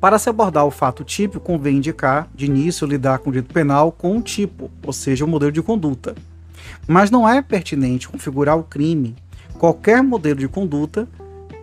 [0.00, 3.92] Para se abordar o fato típico, convém indicar, de início, lidar com o direito penal
[3.92, 6.14] com um tipo, ou seja, o modelo de conduta.
[6.88, 9.14] Mas não é pertinente configurar o crime,
[9.58, 11.06] qualquer modelo de conduta,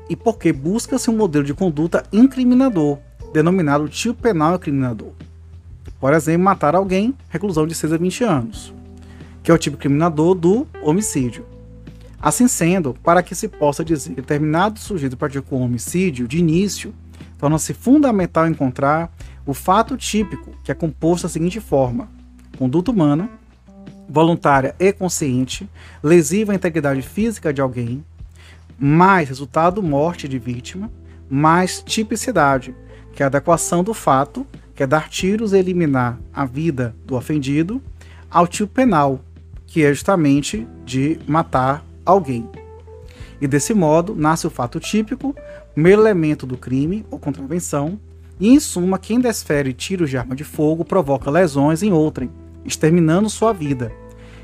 [0.07, 2.99] e porque busca-se um modelo de conduta incriminador,
[3.33, 5.11] denominado tipo penal incriminador.
[5.99, 8.73] Por exemplo, matar alguém, reclusão de 6 a 20 anos,
[9.41, 11.43] que é o tipo criminador do homicídio.
[12.21, 16.93] Assim sendo, para que se possa dizer que determinado sujeito praticou um homicídio, de início,
[17.37, 19.11] torna-se fundamental encontrar
[19.45, 22.09] o fato típico, que é composto da seguinte forma:
[22.57, 23.29] conduta humana,
[24.09, 25.69] voluntária e consciente,
[26.01, 28.03] lesiva à integridade física de alguém,
[28.77, 30.91] mais resultado morte de vítima,
[31.29, 32.75] mais tipicidade,
[33.13, 34.45] que é a adequação do fato,
[34.75, 37.81] que é dar tiros e eliminar a vida do ofendido,
[38.29, 39.19] ao tipo penal,
[39.65, 42.47] que é justamente de matar alguém.
[43.41, 45.35] E desse modo nasce o fato típico,
[45.77, 47.99] primeiro elemento do crime ou contravenção,
[48.39, 52.31] e em suma, quem desfere tiros de arma de fogo provoca lesões em outrem,
[52.65, 53.91] exterminando sua vida,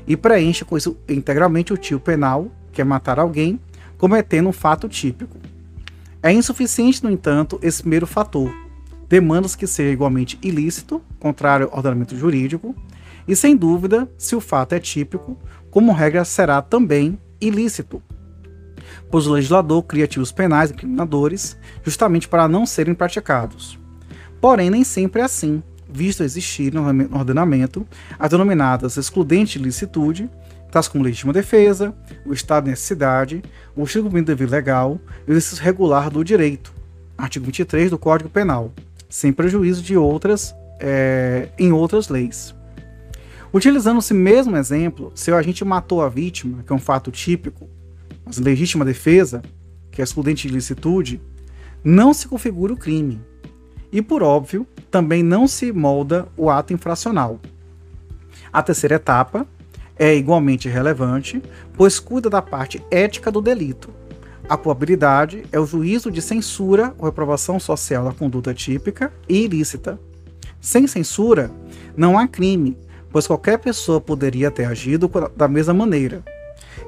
[0.06, 3.58] e preenche com isso integralmente o tio penal, que é matar alguém,
[3.98, 5.36] cometendo um fato típico.
[6.22, 8.54] É insuficiente, no entanto, esse primeiro fator.
[9.08, 12.76] Demandas que seja igualmente ilícito, contrário ao ordenamento jurídico,
[13.26, 15.36] e sem dúvida, se o fato é típico,
[15.68, 18.00] como regra será também ilícito,
[19.14, 23.78] pois o legislador cria ativos penais incriminadores justamente para não serem praticados.
[24.40, 26.84] Porém, nem sempre é assim, visto existir no
[27.16, 27.86] ordenamento
[28.18, 30.28] as denominadas excludentes de licitude,
[30.68, 31.94] tais como legítima defesa,
[32.26, 33.40] o estado de necessidade,
[33.76, 34.98] o cumprimento do dever legal
[35.28, 36.74] e o exercício regular do direito,
[37.16, 38.72] artigo 23 do Código Penal,
[39.08, 42.52] sem prejuízo de outras é, em outras leis.
[43.52, 47.70] Utilizando esse mesmo exemplo, se o agente matou a vítima, que é um fato típico,
[48.36, 49.42] legítima defesa,
[49.90, 51.20] que é excludente de licitude,
[51.82, 53.20] não se configura o crime.
[53.92, 57.38] E, por óbvio, também não se molda o ato infracional.
[58.52, 59.46] A terceira etapa
[59.96, 61.42] é igualmente relevante,
[61.74, 63.90] pois cuida da parte ética do delito.
[64.48, 69.98] A culpabilidade é o juízo de censura ou reprovação social da conduta típica e ilícita.
[70.60, 71.50] Sem censura,
[71.96, 72.76] não há crime,
[73.10, 76.22] pois qualquer pessoa poderia ter agido da mesma maneira.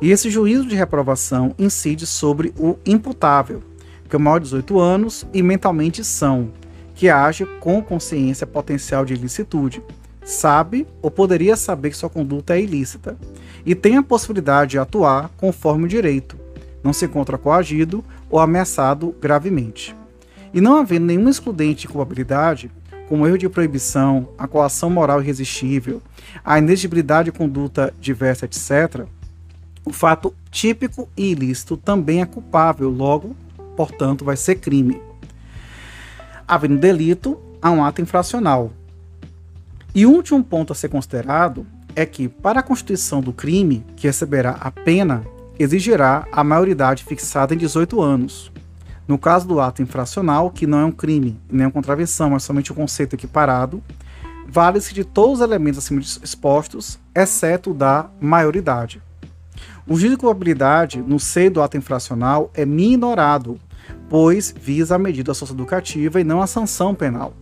[0.00, 3.62] E esse juízo de reprovação incide sobre o imputável,
[4.08, 6.50] que é maior de 18 anos e mentalmente são,
[6.94, 9.82] que age com consciência potencial de ilicitude,
[10.24, 13.16] sabe ou poderia saber que sua conduta é ilícita,
[13.64, 16.36] e tem a possibilidade de atuar conforme o direito,
[16.82, 19.94] não se encontra coagido ou ameaçado gravemente.
[20.54, 22.70] E não havendo nenhum excludente de culpabilidade,
[23.08, 26.02] como erro de proibição, a coação moral irresistível,
[26.44, 29.06] a inexigibilidade de conduta diversa, etc.,
[29.86, 33.36] O fato típico e ilícito também é culpável, logo,
[33.76, 35.00] portanto, vai ser crime.
[36.46, 38.72] Havendo delito, há um ato infracional.
[39.94, 41.64] E o último ponto a ser considerado
[41.94, 45.24] é que, para a constituição do crime, que receberá a pena,
[45.56, 48.50] exigirá a maioridade fixada em 18 anos.
[49.06, 52.72] No caso do ato infracional, que não é um crime nem uma contravenção, mas somente
[52.72, 53.80] um conceito equiparado,
[54.48, 59.00] vale-se de todos os elementos acima expostos, exceto da maioridade.
[59.88, 63.56] O juízo de culpabilidade no seio do ato infracional é minorado,
[64.08, 67.32] pois visa a medida socioeducativa e não a sanção penal.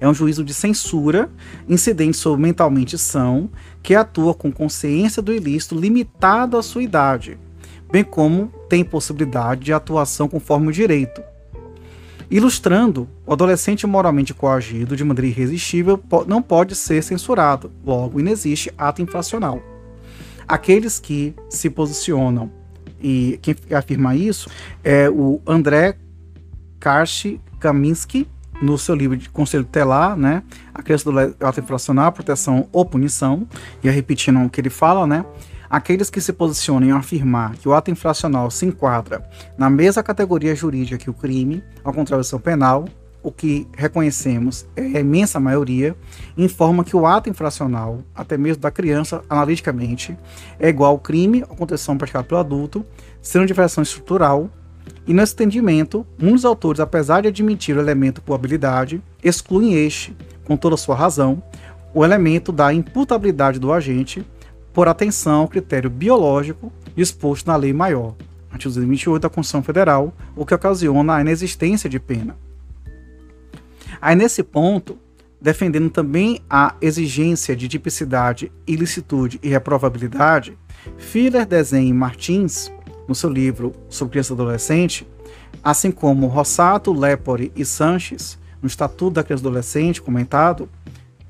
[0.00, 1.28] É um juízo de censura
[1.68, 3.50] incidente sobre mentalmente são,
[3.82, 7.36] que atua com consciência do ilícito limitado à sua idade,
[7.90, 11.20] bem como tem possibilidade de atuação conforme o direito.
[12.30, 19.02] Ilustrando, o adolescente moralmente coagido de maneira irresistível não pode ser censurado, logo inexiste ato
[19.02, 19.69] infracional.
[20.50, 22.50] Aqueles que se posicionam
[23.00, 24.50] e quem afirma isso
[24.82, 25.96] é o André
[26.80, 28.26] Karch Kaminski,
[28.60, 30.42] no seu livro de Conselho Telar, né?
[30.74, 33.46] A criança do ato infracional, proteção ou punição,
[33.80, 35.24] e repetindo o que ele fala, né?
[35.70, 39.24] Aqueles que se posicionam em afirmar que o ato infracional se enquadra
[39.56, 42.86] na mesma categoria jurídica que o crime, a contravenção penal,
[43.22, 45.94] o que reconhecemos é a imensa maioria,
[46.36, 50.16] informa que o ato infracional, até mesmo da criança, analiticamente,
[50.58, 52.84] é igual ao crime ou contravenção praticada pelo adulto,
[53.20, 54.50] sendo de variação estrutural,
[55.06, 60.74] e nesse entendimento, muitos autores, apesar de admitir o elemento probabilidade, excluem este, com toda
[60.74, 61.42] a sua razão,
[61.92, 64.24] o elemento da imputabilidade do agente,
[64.72, 68.14] por atenção ao critério biológico disposto na lei maior,
[68.50, 72.36] artigo 228 da Constituição Federal, o que ocasiona a inexistência de pena.
[74.00, 74.98] Aí nesse ponto,
[75.40, 80.56] defendendo também a exigência de tipicidade, ilicitude e reprovabilidade,
[80.96, 82.70] Filler, Desenho e Martins,
[83.06, 85.08] no seu livro sobre criança e adolescente,
[85.62, 90.68] assim como Rossato, Lepore e Sanches, no Estatuto da Criança e Adolescente comentado,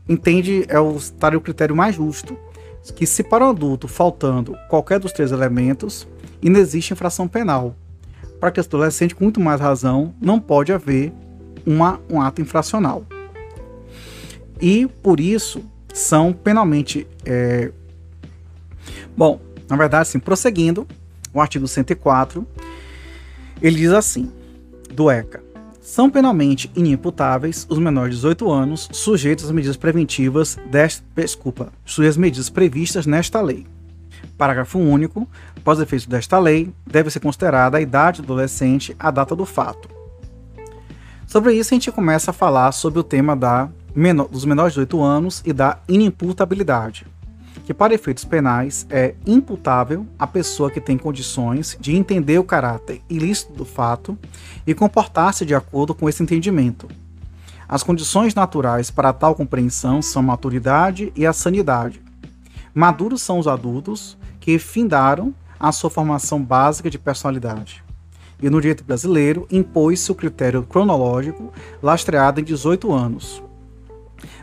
[0.08, 2.36] entende é o, estar o critério mais justo,
[2.94, 6.06] que se para um adulto faltando qualquer dos três elementos,
[6.42, 7.74] inexiste infração penal.
[8.40, 11.12] Para que adolescente, com muito mais razão, não pode haver
[11.66, 13.04] uma, um ato infracional.
[14.60, 17.06] E, por isso, são penalmente...
[17.24, 17.72] É...
[19.16, 20.86] Bom, na verdade, sim, prosseguindo,
[21.32, 22.46] o artigo 104,
[23.62, 24.30] ele diz assim,
[24.92, 25.42] do ECA,
[25.80, 32.16] são penalmente inimputáveis os menores de 18 anos sujeitos às medidas preventivas desta, desculpa, às
[32.16, 33.66] medidas previstas nesta lei.
[34.36, 35.28] Parágrafo único.
[35.56, 39.99] Após efeito desta lei, deve ser considerada a idade do adolescente à data do fato.
[41.30, 44.80] Sobre isso, a gente começa a falar sobre o tema da menor, dos menores de
[44.80, 47.06] 18 anos e da inimputabilidade
[47.64, 53.00] que, para efeitos penais, é imputável a pessoa que tem condições de entender o caráter
[53.08, 54.18] ilícito do fato
[54.66, 56.88] e comportar-se de acordo com esse entendimento.
[57.68, 62.02] As condições naturais para tal compreensão são a maturidade e a sanidade.
[62.74, 67.84] Maduros são os adultos que findaram a sua formação básica de personalidade.
[68.42, 73.42] E no direito brasileiro impôs-se o critério cronológico lastreado em 18 anos,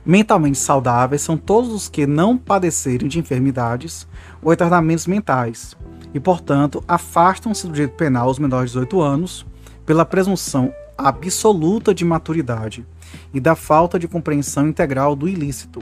[0.05, 4.07] Mentalmente saudáveis são todos os que não padecerem de enfermidades
[4.41, 5.75] ou retardamentos mentais
[6.13, 9.45] e, portanto, afastam-se do direito penal os menores de 18 anos
[9.85, 12.85] pela presunção absoluta de maturidade
[13.33, 15.81] e da falta de compreensão integral do ilícito.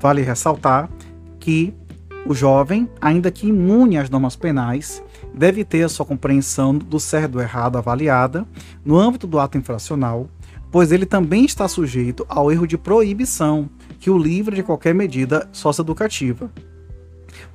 [0.00, 0.88] Vale ressaltar
[1.38, 1.74] que
[2.26, 5.02] o jovem, ainda que imune às normas penais,
[5.34, 8.46] deve ter a sua compreensão do certo e do errado avaliada
[8.84, 10.28] no âmbito do ato infracional
[10.70, 13.68] pois ele também está sujeito ao erro de proibição,
[13.98, 16.50] que o livra de qualquer medida socioeducativa.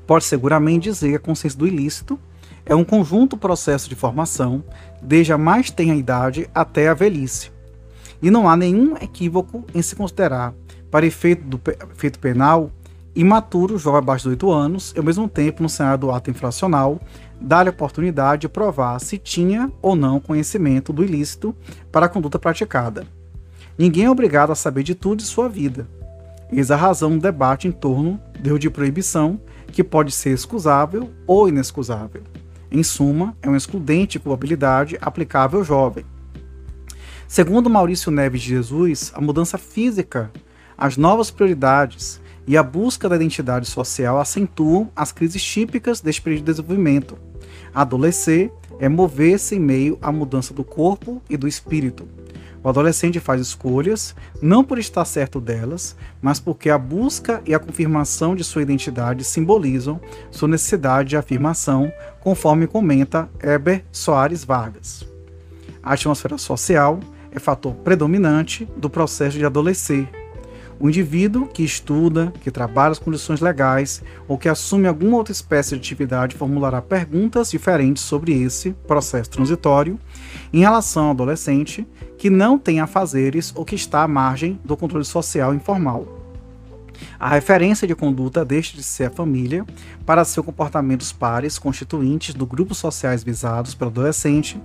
[0.05, 2.19] Pode seguramente dizer que a consciência do ilícito
[2.65, 4.63] é um conjunto processo de formação,
[5.01, 7.51] desde a mais tenra idade até a velhice.
[8.21, 10.53] E não há nenhum equívoco em se considerar,
[10.91, 11.59] para efeito do
[11.93, 12.71] efeito penal,
[13.15, 16.99] imaturo, jovem abaixo de 8 anos, e ao mesmo tempo, no cenário do ato infracional,
[17.39, 21.55] dar-lhe oportunidade de provar se tinha ou não conhecimento do ilícito
[21.91, 23.05] para a conduta praticada.
[23.77, 25.87] Ninguém é obrigado a saber de tudo de sua vida.
[26.51, 29.39] Eis a razão do debate em torno do de proibição,
[29.71, 32.21] que pode ser excusável ou inexcusável.
[32.71, 36.05] Em suma, é um excludente de culpabilidade aplicável ao jovem.
[37.27, 40.31] Segundo Maurício Neves de Jesus, a mudança física,
[40.77, 46.45] as novas prioridades e a busca da identidade social acentuam as crises típicas deste período
[46.45, 47.17] de desenvolvimento.
[47.73, 52.07] Adolescer é mover-se em meio à mudança do corpo e do espírito.
[52.65, 57.59] O adolescente faz escolhas não por estar certo delas, mas porque a busca e a
[57.59, 65.05] confirmação de sua identidade simbolizam sua necessidade de afirmação, conforme comenta Heber Soares Vargas.
[65.83, 66.99] A atmosfera social
[67.31, 70.09] é fator predominante do processo de adolescer.
[70.79, 75.69] O indivíduo que estuda, que trabalha as condições legais ou que assume alguma outra espécie
[75.71, 79.97] de atividade formulará perguntas diferentes sobre esse processo transitório
[80.51, 85.05] em relação ao adolescente que não tem afazeres ou que está à margem do controle
[85.05, 86.25] social informal.
[87.19, 89.65] A referência de conduta deixa de ser a família
[90.05, 94.59] para ser comportamentos pares constituintes do grupos sociais visados pelo adolescente,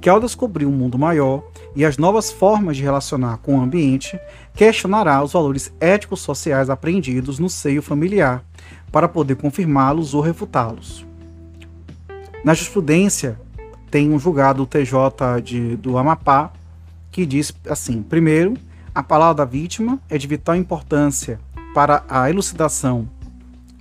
[0.00, 1.42] que ao descobrir um mundo maior
[1.74, 4.18] e as novas formas de relacionar com o ambiente,
[4.54, 8.44] questionará os valores éticos sociais aprendidos no seio familiar,
[8.90, 11.06] para poder confirmá-los ou refutá-los.
[12.44, 13.40] Na jurisprudência,
[13.90, 16.52] tem um julgado TJ de, do Amapá
[17.10, 18.54] que diz assim: primeiro,
[18.94, 21.40] a palavra da vítima é de vital importância
[21.74, 23.08] para a elucidação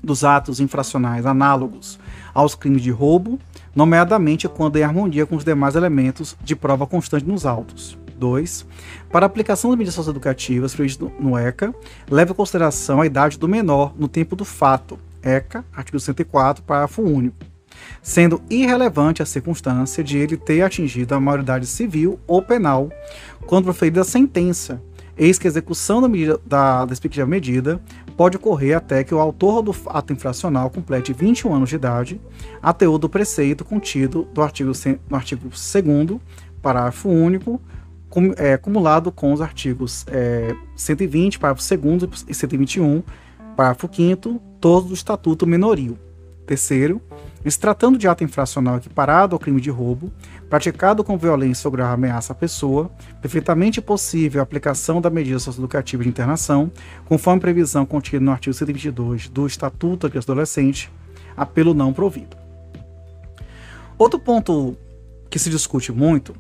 [0.04, 2.00] dos atos infracionais análogos
[2.34, 3.40] aos crimes de roubo,
[3.76, 7.98] nomeadamente quando em harmonia com os demais elementos de prova constante nos autos.
[8.22, 8.68] 2.
[9.12, 11.74] Para aplicação das medidas socioeducativas previstas no ECA,
[12.10, 15.00] leve em consideração a idade do menor no tempo do fato.
[15.24, 17.38] ECA, artigo 104, parágrafo único.
[18.02, 22.90] Sendo irrelevante a circunstância de ele ter atingido a maioridade civil ou penal
[23.48, 24.82] quando proferida a sentença,
[25.18, 27.82] eis que a execução da, medida, da, respectiva medida
[28.16, 32.22] pode ocorrer até que o autor do ato infracional complete 21 anos de idade,
[32.62, 34.72] a teor do preceito contido do artigo,
[35.10, 36.20] no artigo 2
[36.62, 37.60] parágrafo único,
[38.10, 43.04] cum, é, cumulado com os artigos é, 120, parágrafo 2 e 121,
[43.56, 45.98] parágrafo 5 todos do Estatuto Menorio.
[46.46, 47.02] Terceiro,
[47.46, 50.12] se tratando de ato infracional equiparado ao crime de roubo,
[50.52, 52.92] praticado com violência ou grave ameaça à pessoa,
[53.22, 56.70] perfeitamente possível a aplicação da medida socioeducativa de internação,
[57.06, 60.92] conforme previsão contida no artigo 122 do Estatuto da Adolescente,
[61.38, 62.36] apelo não provido.
[63.98, 64.76] Outro ponto
[65.30, 66.36] que se discute muito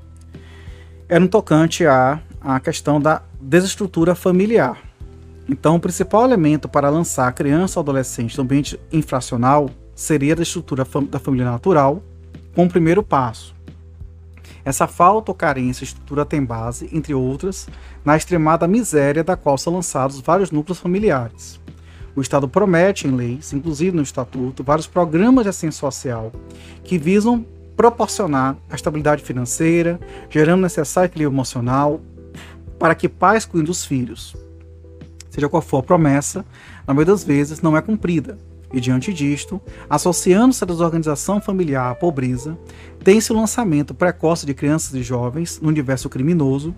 [1.08, 4.78] é no tocante à, à questão da desestrutura familiar.
[5.48, 10.44] Então, o principal elemento para lançar a criança ou adolescente no ambiente infracional seria da
[10.44, 12.04] estrutura da família natural,
[12.54, 13.61] com o primeiro passo.
[14.64, 17.68] Essa falta ou carência de estrutura tem base, entre outras,
[18.06, 21.60] na extremada miséria da qual são lançados vários núcleos familiares.
[22.16, 26.32] O Estado promete em leis, inclusive no Estatuto, vários programas de assistência social
[26.84, 27.46] que visam
[27.76, 30.00] proporcionar a estabilidade financeira,
[30.30, 32.02] gerando necessário equilíbrio emocional
[32.78, 34.36] para que pais cuidem dos filhos.
[35.30, 36.46] Seja qual for a promessa,
[36.86, 38.38] na maioria das vezes não é cumprida,
[38.74, 42.58] e diante disto, associando-se a desorganização familiar à pobreza,
[43.04, 46.74] tem-se o lançamento precoce de crianças e jovens no universo criminoso,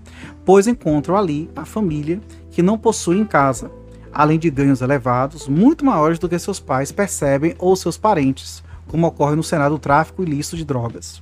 [0.46, 2.20] pois encontram ali a família
[2.52, 3.72] que não possui em casa,
[4.12, 9.08] além de ganhos elevados, muito maiores do que seus pais percebem ou seus parentes, como
[9.08, 11.22] ocorre no cenário do tráfico ilícito de drogas.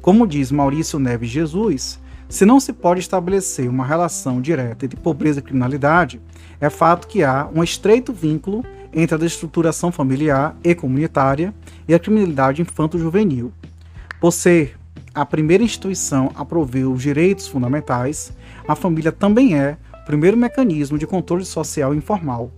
[0.00, 1.98] Como diz Maurício Neves Jesus,
[2.28, 6.20] se não se pode estabelecer uma relação direta entre pobreza e criminalidade,
[6.60, 11.54] é fato que há um estreito vínculo entre a destruturação familiar e comunitária
[11.88, 13.52] e a criminalidade infanto-juvenil.
[14.20, 14.78] Por ser
[15.14, 18.32] a primeira instituição a prover os direitos fundamentais,
[18.66, 22.50] a família também é o primeiro mecanismo de controle social informal.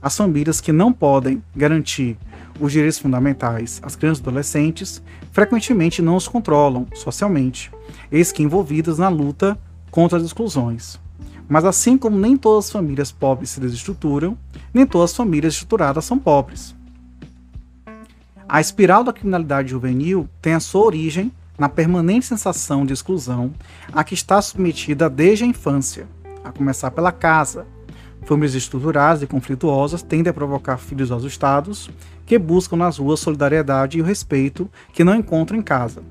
[0.00, 2.16] As famílias que não podem garantir
[2.58, 7.70] os direitos fundamentais às crianças e adolescentes frequentemente não os controlam socialmente,
[8.10, 9.58] eis que envolvidas na luta
[9.90, 11.01] contra as exclusões.
[11.52, 14.38] Mas assim como nem todas as famílias pobres se desestruturam,
[14.72, 16.74] nem todas as famílias estruturadas são pobres.
[18.48, 23.52] A espiral da criminalidade juvenil tem a sua origem na permanente sensação de exclusão
[23.92, 26.08] a que está submetida desde a infância,
[26.42, 27.66] a começar pela casa.
[28.24, 31.90] Famílias estruturadas e conflituosas tendem a provocar filhos assustados
[32.24, 36.02] que buscam nas ruas solidariedade e o respeito que não encontram em casa.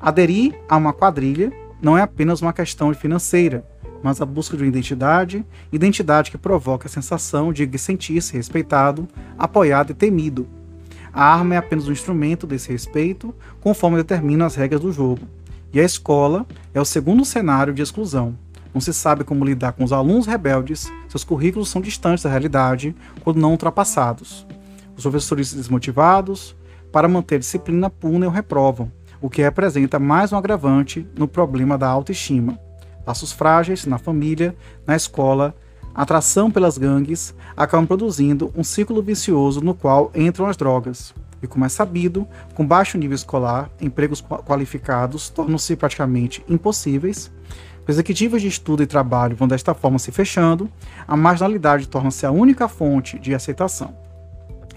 [0.00, 1.52] Aderir a uma quadrilha
[1.82, 3.62] não é apenas uma questão financeira,
[4.02, 9.90] mas a busca de uma identidade, identidade que provoca a sensação de sentir-se respeitado, apoiado
[9.90, 10.46] e temido.
[11.12, 15.22] A arma é apenas um instrumento desse respeito, conforme determinam as regras do jogo.
[15.72, 18.36] E a escola é o segundo cenário de exclusão.
[18.72, 22.94] Não se sabe como lidar com os alunos rebeldes, seus currículos são distantes da realidade
[23.22, 24.46] quando não ultrapassados.
[24.96, 26.54] Os professores desmotivados,
[26.92, 28.90] para manter disciplina, punem ou reprovam,
[29.20, 32.58] o que representa mais um agravante no problema da autoestima
[33.06, 34.54] laços frágeis na família,
[34.86, 35.54] na escola,
[35.94, 41.14] atração pelas gangues, acabam produzindo um ciclo vicioso no qual entram as drogas.
[41.42, 47.30] E como é sabido, com baixo nível escolar, empregos qualificados tornam-se praticamente impossíveis,
[47.90, 50.70] Perspectivas de estudo e trabalho vão desta forma se fechando,
[51.08, 53.92] a marginalidade torna-se a única fonte de aceitação.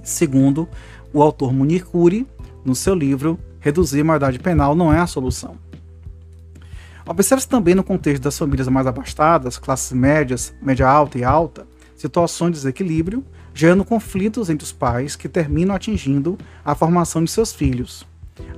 [0.02, 0.68] Segundo
[1.14, 2.28] o autor Munir Kuri,
[2.66, 5.56] no seu livro Reduzir a maioridade penal não é a solução.
[7.06, 12.52] Observa-se também no contexto das famílias mais abastadas, classes médias, média alta e alta, situações
[12.52, 13.24] de desequilíbrio,
[13.54, 18.08] gerando conflitos entre os pais que terminam atingindo a formação de seus filhos.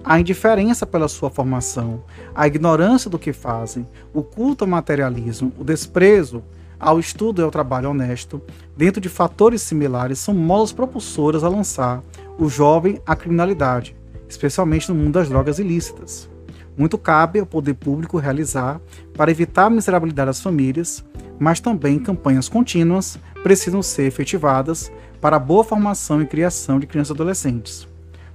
[0.04, 5.64] A indiferença pela sua formação, a ignorância do que fazem, o culto ao materialismo, o
[5.64, 6.44] desprezo
[6.80, 8.42] ao estudo e ao trabalho honesto,
[8.78, 12.04] dentro de fatores similares, são molas propulsoras a lançar
[12.38, 13.96] o jovem à criminalidade,
[14.30, 16.30] especialmente no mundo das drogas ilícitas.
[16.78, 18.82] Muito cabe ao poder público realizar
[19.16, 21.04] para evitar a miserabilidade das famílias,
[21.40, 27.12] mas também campanhas contínuas precisam ser efetivadas para a boa formação e criação de crianças
[27.12, 27.88] e adolescentes.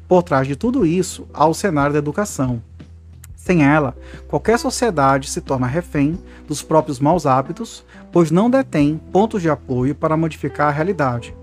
[0.08, 2.62] Por trás de tudo isso, há o cenário da educação.
[3.36, 3.96] Sem ela,
[4.28, 9.94] qualquer sociedade se torna refém dos próprios maus hábitos, pois não detém pontos de apoio
[9.94, 11.34] para modificar a realidade.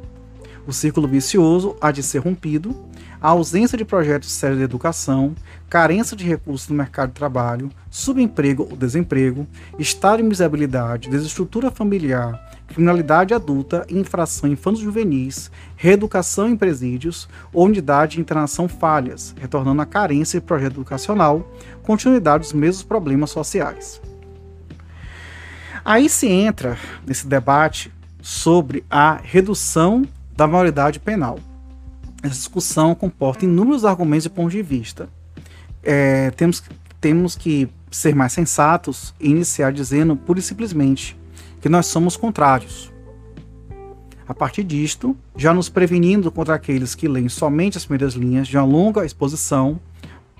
[0.67, 2.75] O círculo vicioso há de ser rompido
[3.21, 5.35] a ausência de projetos sérios de educação,
[5.69, 9.47] carência de recursos no mercado de trabalho, subemprego ou desemprego,
[9.79, 18.21] estado de miserabilidade, desestrutura familiar, criminalidade adulta, infração infanto-juvenis, reeducação em presídios, ou unidade de
[18.21, 21.51] internação falhas, retornando à carência de projeto educacional,
[21.83, 24.01] continuidade dos mesmos problemas sociais.
[25.83, 27.91] Aí se entra nesse debate
[28.21, 30.05] sobre a redução
[30.35, 31.39] da maioridade penal
[32.27, 35.09] essa discussão comporta inúmeros argumentos e pontos de vista.
[35.83, 36.63] É, temos,
[36.99, 41.17] temos que ser mais sensatos e iniciar dizendo pura e simplesmente
[41.61, 42.91] que nós somos contrários.
[44.27, 48.57] A partir disto, já nos prevenindo contra aqueles que leem somente as primeiras linhas de
[48.57, 49.79] uma longa exposição,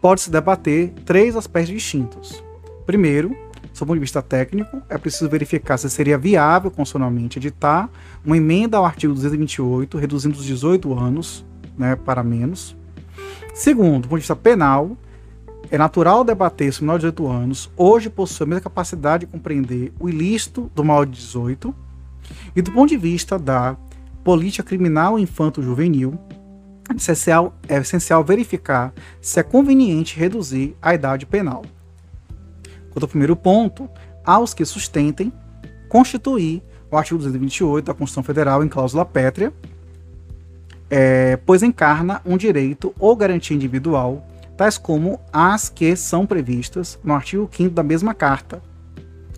[0.01, 2.43] pode-se debater três aspectos distintos.
[2.85, 3.35] Primeiro,
[3.77, 7.89] sob o ponto de vista técnico, é preciso verificar se seria viável constitucionalmente editar
[8.25, 11.45] uma emenda ao artigo 228, reduzindo os 18 anos
[11.78, 12.75] né, para menos.
[13.53, 14.97] Segundo, do ponto de vista penal,
[15.69, 19.32] é natural debater se o menor de 18 anos hoje possui a mesma capacidade de
[19.32, 21.73] compreender o ilícito do maior de 18.
[22.55, 23.75] E do ponto de vista da
[24.23, 26.17] política criminal infanto-juvenil,
[26.89, 31.63] é essencial, é essencial verificar se é conveniente reduzir a idade penal.
[32.91, 33.89] Quanto ao primeiro ponto,
[34.25, 35.32] há os que sustentem
[35.89, 39.53] constituir o artigo 228 da Constituição Federal em cláusula pétrea,
[40.89, 44.25] é, pois encarna um direito ou garantia individual,
[44.55, 48.61] tais como as que são previstas no artigo 5 da mesma Carta.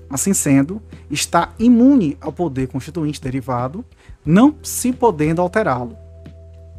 [0.10, 3.86] Assim sendo, está imune ao poder constituinte derivado,
[4.26, 5.96] não se podendo alterá-lo.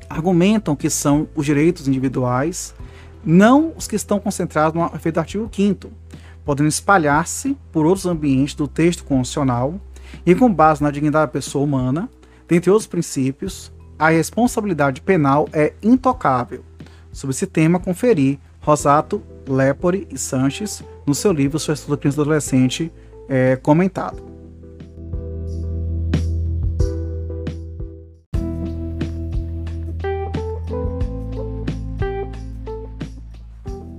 [0.08, 2.74] Argumentam que são os direitos individuais,
[3.24, 6.00] não os que estão concentrados no efeito do artigo 5
[6.44, 9.80] podendo espalhar-se por outros ambientes do texto constitucional
[10.24, 12.08] e com base na dignidade da pessoa humana,
[12.48, 16.64] dentre outros princípios, a responsabilidade penal é intocável.
[17.12, 22.22] Sobre esse tema, conferir Rosato, Lepore e Sanches no seu livro Sua Estudo Criança e
[22.22, 22.92] Adolescente
[23.28, 24.22] é, comentado.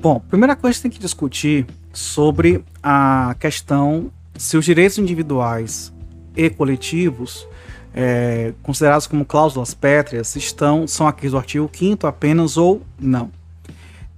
[0.02, 5.94] Bom, primeira coisa que tem que discutir sobre a questão se os direitos individuais
[6.36, 7.48] e coletivos
[7.94, 13.30] é, considerados como cláusulas pétreas estão são aqueles do artigo 5 apenas ou não.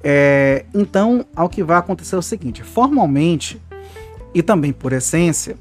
[0.04, 3.60] É, então, ao que vai acontecer é o seguinte: formalmente
[4.34, 5.56] e também por essência,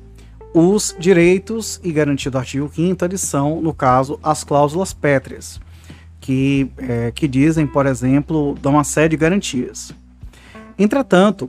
[0.55, 5.61] os direitos e garantias do artigo 5 eles são, no caso, as cláusulas pétreas,
[6.21, 9.95] que, é, que dizem, por exemplo, dão uma série de garantias.
[10.79, 11.49] Entretanto,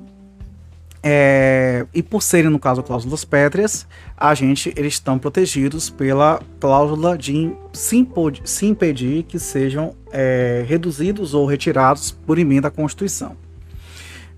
[1.03, 3.85] é, e por serem, no caso, cláusulas pétreas,
[4.15, 10.63] a gente, eles estão protegidos pela cláusula de se, impod, se impedir que sejam é,
[10.65, 13.35] reduzidos ou retirados por emenda à Constituição.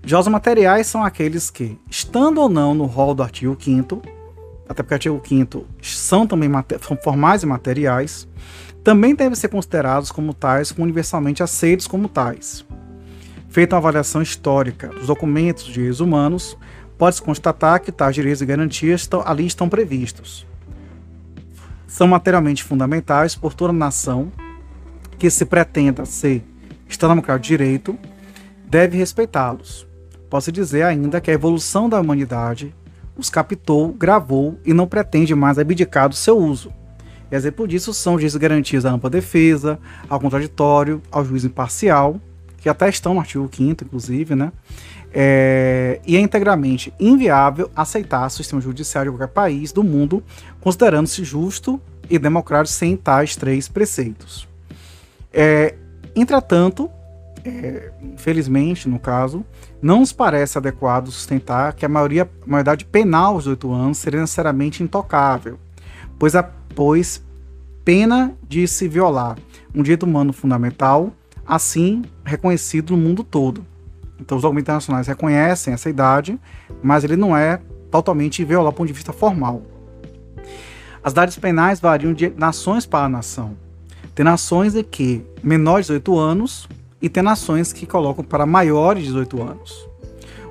[0.04, 4.16] Já os materiais são aqueles que, estando ou não no rol do artigo 5
[4.68, 6.50] até porque o artigo 5 são também
[6.82, 8.28] são formais e materiais,
[8.82, 12.64] também devem ser considerados como tais, universalmente aceitos como tais.
[13.56, 16.58] Feita uma avaliação histórica dos documentos de direitos humanos,
[16.98, 20.46] pode-se constatar que tais direitos e garantias estão, ali estão previstos.
[21.86, 24.30] São materialmente fundamentais por toda nação
[25.18, 26.44] que se pretenda ser
[26.86, 27.98] Estado democrático de direito,
[28.68, 29.86] deve respeitá-los.
[30.28, 32.74] Posso dizer ainda que a evolução da humanidade
[33.16, 36.70] os captou, gravou e não pretende mais abdicar do seu uso.
[37.32, 39.78] Exemplo disso são os direitos garantias à ampla defesa,
[40.10, 42.20] ao contraditório, ao juízo imparcial
[42.66, 44.50] que até estão no artigo 5 inclusive, né?
[45.14, 50.20] é, e é integralmente inviável aceitar o sistema judiciário de qualquer país do mundo,
[50.60, 54.48] considerando-se justo e democrático sem tais três preceitos.
[55.32, 55.76] É,
[56.16, 56.90] entretanto,
[57.44, 59.46] é, infelizmente, no caso,
[59.80, 64.20] não nos parece adequado sustentar que a, maioria, a maioridade penal aos 18 anos seria
[64.20, 65.56] necessariamente intocável,
[66.18, 67.22] pois, a, pois
[67.84, 69.38] pena de se violar
[69.72, 71.12] um direito humano fundamental,
[71.46, 73.64] assim reconhecido no mundo todo.
[74.20, 76.38] Então, os documentos internacionais reconhecem essa idade,
[76.82, 79.62] mas ele não é totalmente inviolável do ponto de vista formal.
[81.02, 83.56] As idades penais variam de nações para nação.
[84.14, 86.68] Tem nações em que menores de 18 anos
[87.00, 89.88] e tem nações que colocam para maiores de 18 anos.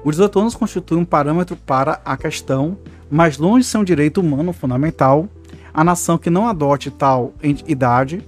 [0.03, 2.77] Os 18 anos constituem um parâmetro para a questão,
[3.09, 5.27] mas longe de ser um direito humano fundamental,
[5.73, 8.23] a nação que não adote tal idade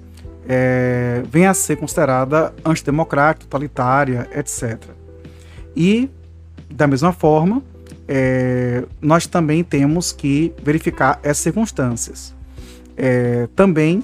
[0.48, 4.82] é, vem a ser considerada antidemocrática, totalitária, etc.
[5.76, 6.10] E,
[6.72, 7.62] da mesma forma,
[8.08, 12.34] é, nós também temos que verificar essas circunstâncias.
[12.96, 14.02] É, também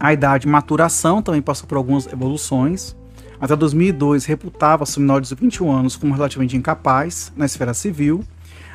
[0.00, 2.96] a idade de maturação também passou por algumas evoluções.
[3.40, 8.24] Até 2002 reputava-se menores de 21 anos como relativamente incapaz na esfera civil.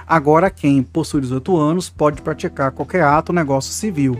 [0.08, 4.20] Agora, quem possui 18 anos pode praticar qualquer ato ou negócio civil.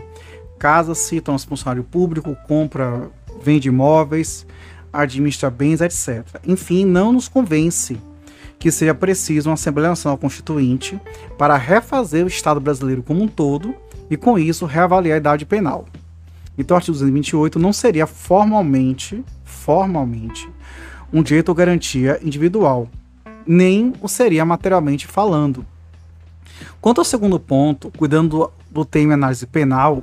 [0.60, 3.10] Casa-se, torna-se funcionário público, compra,
[3.42, 4.46] vende imóveis,
[4.92, 6.24] administra bens, etc.
[6.46, 7.98] Enfim, não nos convence
[8.58, 11.00] que seja preciso uma Assembleia Nacional Constituinte
[11.38, 13.74] para refazer o Estado brasileiro como um todo
[14.10, 15.86] e, com isso, reavaliar a idade penal.
[16.58, 20.46] Então, o artigo 228 não seria formalmente, formalmente,
[21.10, 22.86] um direito ou garantia individual,
[23.46, 25.64] nem o seria materialmente falando.
[26.82, 30.02] Quanto ao segundo ponto, cuidando do, do tema análise penal,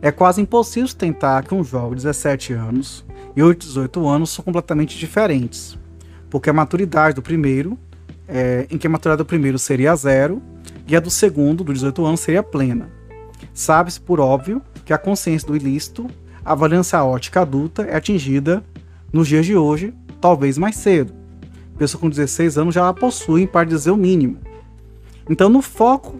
[0.00, 4.44] é quase impossível tentar que um jovem de 17 anos e os 18 anos são
[4.44, 5.78] completamente diferentes,
[6.30, 7.78] porque a maturidade do primeiro
[8.28, 10.42] é, em que a maturidade do primeiro seria zero
[10.86, 12.90] e a do segundo, do 18 anos, seria plena.
[13.54, 16.06] Sabe-se, por óbvio, que a consciência do ilícito,
[16.44, 18.62] a valência ótica adulta, é atingida
[19.12, 21.12] nos dias de hoje, talvez mais cedo.
[21.76, 24.38] Pessoa com 16 anos já a possuem, para dizer o mínimo.
[25.28, 26.16] Então, no foco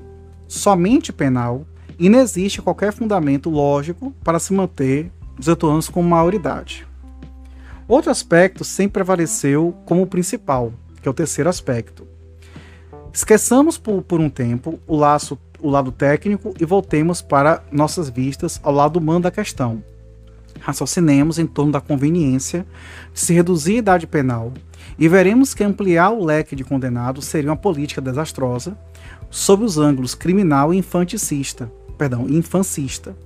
[0.47, 1.67] somente penal,
[1.99, 6.87] inexiste qualquer fundamento lógico para se manter 18 anos como maioridade.
[7.87, 12.07] Outro aspecto sempre prevaleceu como principal, que é o terceiro aspecto.
[13.13, 18.61] Esqueçamos por, por um tempo o, laço, o lado técnico e voltemos para nossas vistas
[18.63, 19.83] ao lado humano da questão.
[20.61, 22.67] Raciocinemos em torno da conveniência
[23.13, 24.53] de se reduzir a idade penal
[24.99, 28.77] e veremos que ampliar o leque de condenados seria uma política desastrosa
[29.31, 33.17] sob os ângulos criminal e infanticista, perdão, infancista.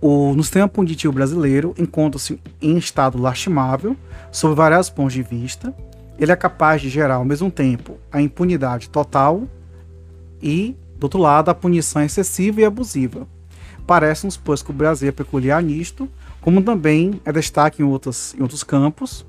[0.00, 3.96] O, no sistema punitivo brasileiro encontra-se em estado lastimável,
[4.30, 5.74] sob vários pontos de vista,
[6.18, 9.44] ele é capaz de gerar ao mesmo tempo a impunidade total
[10.42, 13.26] e, do outro lado, a punição excessiva e abusiva.
[13.86, 16.08] Parece-nos, pois, que o Brasil é peculiar nisto,
[16.40, 19.24] como também é destaque em, outros em outros campos,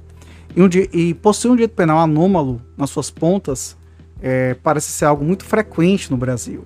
[0.55, 3.77] e, um, e possui um direito penal anômalo nas suas pontas,
[4.21, 6.65] é, parece ser algo muito frequente no Brasil.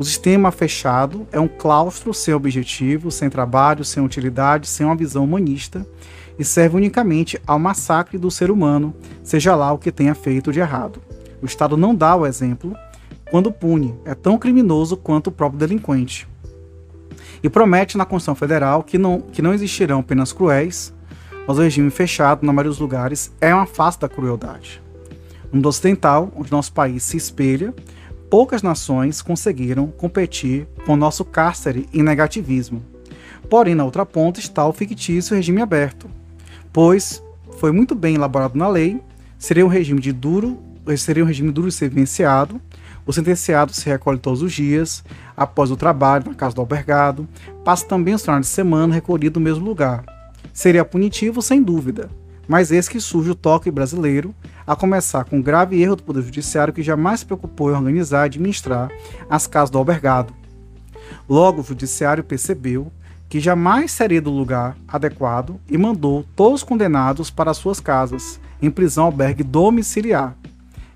[0.00, 5.22] O sistema fechado é um claustro sem objetivo, sem trabalho, sem utilidade, sem uma visão
[5.22, 5.86] humanista,
[6.38, 10.58] e serve unicamente ao massacre do ser humano, seja lá o que tenha feito de
[10.58, 11.02] errado.
[11.42, 12.74] O Estado não dá o exemplo
[13.30, 16.26] quando pune, é tão criminoso quanto o próprio delinquente.
[17.42, 20.94] E promete na Constituição Federal que não, que não existirão penas cruéis,
[21.46, 24.80] mas o regime fechado, na maioria dos lugares, é uma face da crueldade.
[25.52, 27.74] No mundo ocidental, onde nosso país se espelha,
[28.30, 32.80] poucas nações conseguiram competir com nosso cárcere em negativismo.
[33.50, 36.08] Porém, na outra ponta está o fictício regime aberto,
[36.72, 37.20] pois
[37.58, 39.00] foi muito bem elaborado na lei,
[39.36, 40.56] seria um regime de duro,
[40.96, 42.60] seria um regime duro de ser vivenciado,
[43.04, 45.02] o sentenciado se recolhe todos os dias,
[45.36, 47.28] após o trabalho na casa do albergado,
[47.64, 50.04] passa também os finais de semana recolhido no mesmo lugar.
[50.52, 52.08] Seria punitivo, sem dúvida,
[52.46, 54.32] mas esse que surge o toque brasileiro,
[54.66, 58.22] a começar com o grave erro do Poder Judiciário que jamais se preocupou em organizar
[58.22, 58.90] e administrar
[59.28, 60.34] as casas do albergado.
[61.28, 62.92] Logo, o Judiciário percebeu
[63.28, 68.70] que jamais seria do lugar adequado e mandou todos os condenados para suas casas, em
[68.70, 70.36] prisão albergue domiciliar.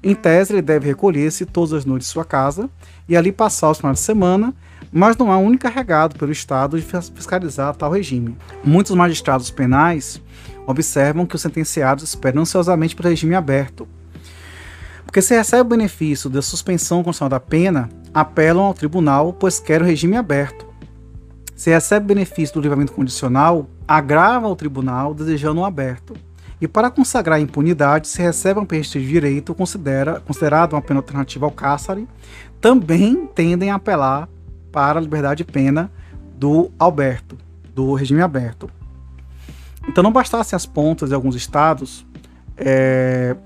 [0.03, 2.69] Em tese, ele deve recolher-se todas as noites em sua casa
[3.09, 4.53] e ali passar os finais de semana,
[4.93, 8.37] mas não há um encarregado pelo Estado de fiscalizar tal regime.
[8.62, 10.21] Muitos magistrados penais
[10.67, 13.87] observam que os sentenciados esperam ansiosamente para o regime aberto.
[15.05, 19.87] Porque se recebe o benefício da suspensão constitucional da pena, apelam ao tribunal, pois querem
[19.87, 20.67] o regime aberto.
[21.55, 26.15] Se recebe benefício do livramento condicional, agrava o tribunal desejando um aberto.
[26.61, 30.99] E para consagrar a impunidade, se recebe um peixe de direito considera, considerado uma pena
[31.01, 32.09] alternativa ao cárcere,
[32.61, 34.29] também tendem a apelar
[34.73, 35.91] para a liberdade de pena
[36.37, 37.37] do Alberto,
[37.75, 38.69] do regime aberto.
[39.89, 42.07] Então não bastassem as pontas de alguns estados,
[42.57, 43.37] é,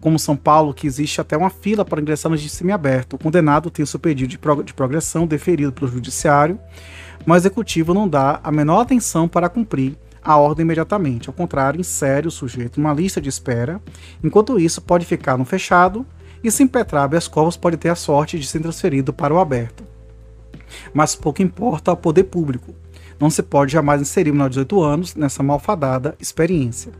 [0.00, 3.14] como São Paulo, que existe até uma fila para ingressar no regime aberto.
[3.14, 6.60] O condenado tem o seu pedido de, prog de progressão deferido pelo judiciário,
[7.24, 11.28] mas o executivo não dá a menor atenção para cumprir a ordem imediatamente.
[11.28, 13.80] Ao contrário, insere o sujeito numa lista de espera.
[14.22, 16.04] Enquanto isso, pode ficar no fechado
[16.42, 19.84] e, se impetrar habeas corpus, pode ter a sorte de ser transferido para o aberto.
[20.92, 22.74] Mas pouco importa ao poder público.
[23.18, 26.92] Não se pode jamais inserir menor de 18 anos nessa malfadada experiência.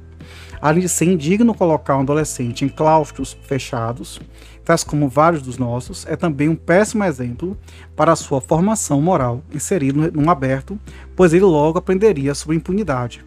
[0.61, 4.21] Além de ser indigno colocar um adolescente em claustros fechados,
[4.65, 7.57] tais como vários dos nossos, é também um péssimo exemplo
[7.95, 10.79] para a sua formação moral, inserido num aberto,
[11.15, 13.25] pois ele logo aprenderia sobre impunidade.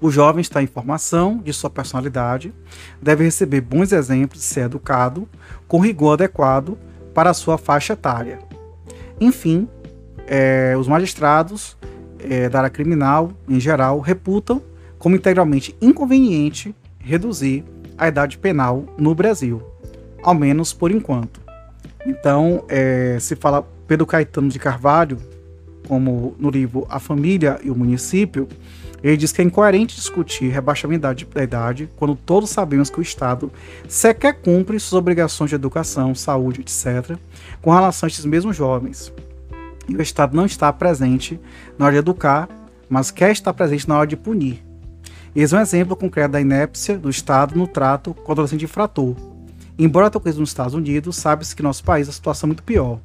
[0.00, 2.52] O jovem está em formação de sua personalidade,
[3.00, 5.28] deve receber bons exemplos de ser educado,
[5.66, 6.78] com rigor adequado
[7.14, 8.38] para a sua faixa etária.
[9.18, 9.68] Enfim,
[10.30, 11.76] é, os magistrados
[12.20, 14.62] é, da área criminal, em geral, reputam
[14.96, 17.64] como integralmente inconveniente reduzir
[17.98, 19.60] a idade penal no Brasil,
[20.22, 21.40] ao menos por enquanto.
[22.06, 25.18] Então, é, se fala Pedro Caetano de Carvalho,
[25.88, 28.46] como no livro A Família e o Município,
[29.02, 33.50] ele diz que é incoerente discutir rebaixamento da idade quando todos sabemos que o Estado
[33.88, 37.18] sequer cumpre suas obrigações de educação, saúde, etc.,
[37.60, 39.12] com relação a esses mesmos jovens.
[39.90, 41.38] E o Estado não está presente
[41.76, 42.48] na hora de educar,
[42.88, 44.64] mas quer estar presente na hora de punir.
[45.34, 49.14] Eis um exemplo concreto da inépcia do Estado no trato com o adolescente infrator.
[49.78, 53.00] Embora ocorra nos Estados Unidos, sabe-se que no nosso país a situação é muito pior.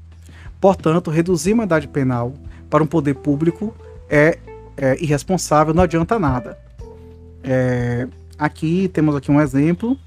[0.61, 2.33] Portanto, reduzir uma idade penal
[2.69, 3.73] para um poder público
[4.09, 4.37] é,
[4.77, 6.57] é irresponsável, não adianta nada.
[7.43, 8.07] É,
[8.37, 9.97] aqui temos aqui um exemplo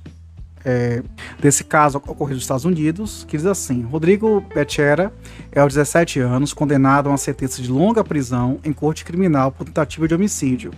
[0.64, 1.02] é,
[1.40, 5.12] desse caso ocorrido nos Estados Unidos, que diz assim: Rodrigo Betchera
[5.52, 9.64] é aos 17 anos condenado a uma sentença de longa prisão em corte criminal por
[9.64, 10.72] tentativa de homicídio.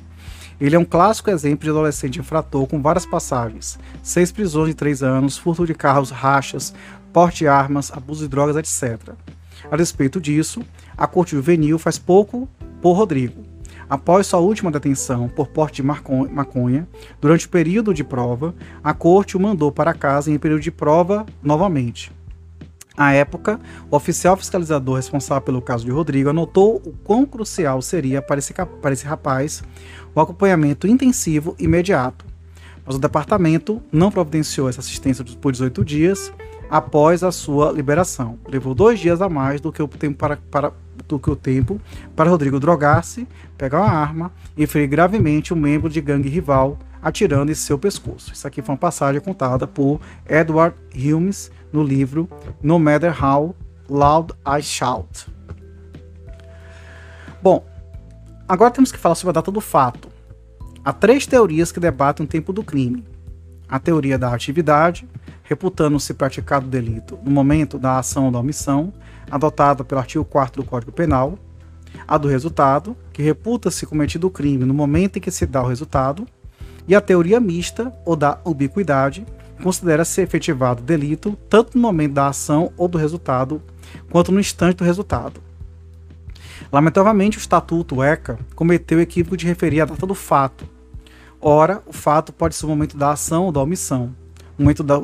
[0.60, 5.02] Ele é um clássico exemplo de adolescente infrator com várias passagens: seis prisões de três
[5.02, 6.74] anos, furto de carros, rachas,
[7.12, 9.14] porte de armas, abuso de drogas, etc.
[9.70, 10.62] A respeito disso,
[10.96, 12.48] a Corte Juvenil faz pouco
[12.80, 13.42] por Rodrigo.
[13.90, 16.88] Após sua última detenção por porte de maconha,
[17.20, 21.26] durante o período de prova, a corte o mandou para casa em período de prova
[21.42, 22.12] novamente.
[22.96, 23.58] À época,
[23.90, 28.54] o oficial fiscalizador responsável pelo caso de Rodrigo anotou o quão crucial seria para esse,
[28.54, 29.60] para esse rapaz
[30.14, 32.24] o acompanhamento intensivo imediato.
[32.86, 36.32] Mas o departamento não providenciou essa assistência por 18 dias
[36.70, 38.38] após a sua liberação.
[38.48, 40.72] Levou dois dias a mais do que o tempo para, para,
[41.08, 41.80] do que o tempo
[42.14, 43.26] para Rodrigo drogar-se,
[43.58, 48.32] pegar uma arma e ferir gravemente um membro de gangue rival, atirando em seu pescoço.
[48.32, 52.28] Isso aqui foi uma passagem contada por Edward Humes no livro
[52.62, 53.54] No Matter How
[53.88, 55.26] Loud I Shout.
[57.42, 57.64] Bom,
[58.50, 60.08] Agora temos que falar sobre a data do fato.
[60.84, 63.06] Há três teorias que debatem o tempo do crime.
[63.68, 65.08] A teoria da atividade,
[65.50, 68.92] reputando-se praticado o delito no momento da ação ou da omissão,
[69.28, 71.36] adotada pelo artigo 4 do Código Penal.
[72.06, 75.66] A do resultado, que reputa-se cometido o crime no momento em que se dá o
[75.66, 76.24] resultado.
[76.86, 79.26] E a teoria mista, ou da ubiquidade,
[79.60, 83.60] considera-se efetivado o delito tanto no momento da ação ou do resultado,
[84.08, 85.42] quanto no instante do resultado.
[86.72, 90.64] Lamentavelmente, o Estatuto ECA cometeu o equívoco de referir a data do fato.
[91.40, 94.14] Ora, o fato pode ser o momento da ação ou da omissão,
[94.56, 95.00] momento da,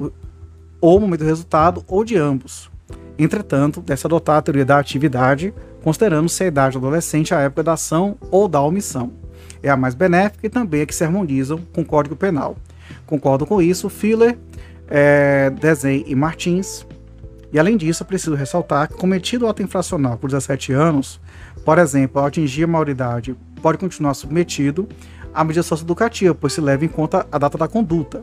[0.80, 2.70] ou momento do resultado, ou de ambos.
[3.18, 7.72] Entretanto, deve-se adotar a teoria da atividade, considerando-se a idade do adolescente à época da
[7.72, 9.12] ação ou da omissão.
[9.62, 12.56] É a mais benéfica e também a que se harmonizam com o Código Penal.
[13.06, 14.38] Concordo com isso Filler,
[14.88, 16.86] é, Desen e Martins.
[17.52, 21.20] E além disso, é preciso ressaltar que cometido o ato infracional por 17 anos,
[21.64, 24.88] por exemplo, ao atingir a maioridade, pode continuar submetido
[25.32, 28.22] à medida socioeducativa, pois se leva em conta a data da conduta.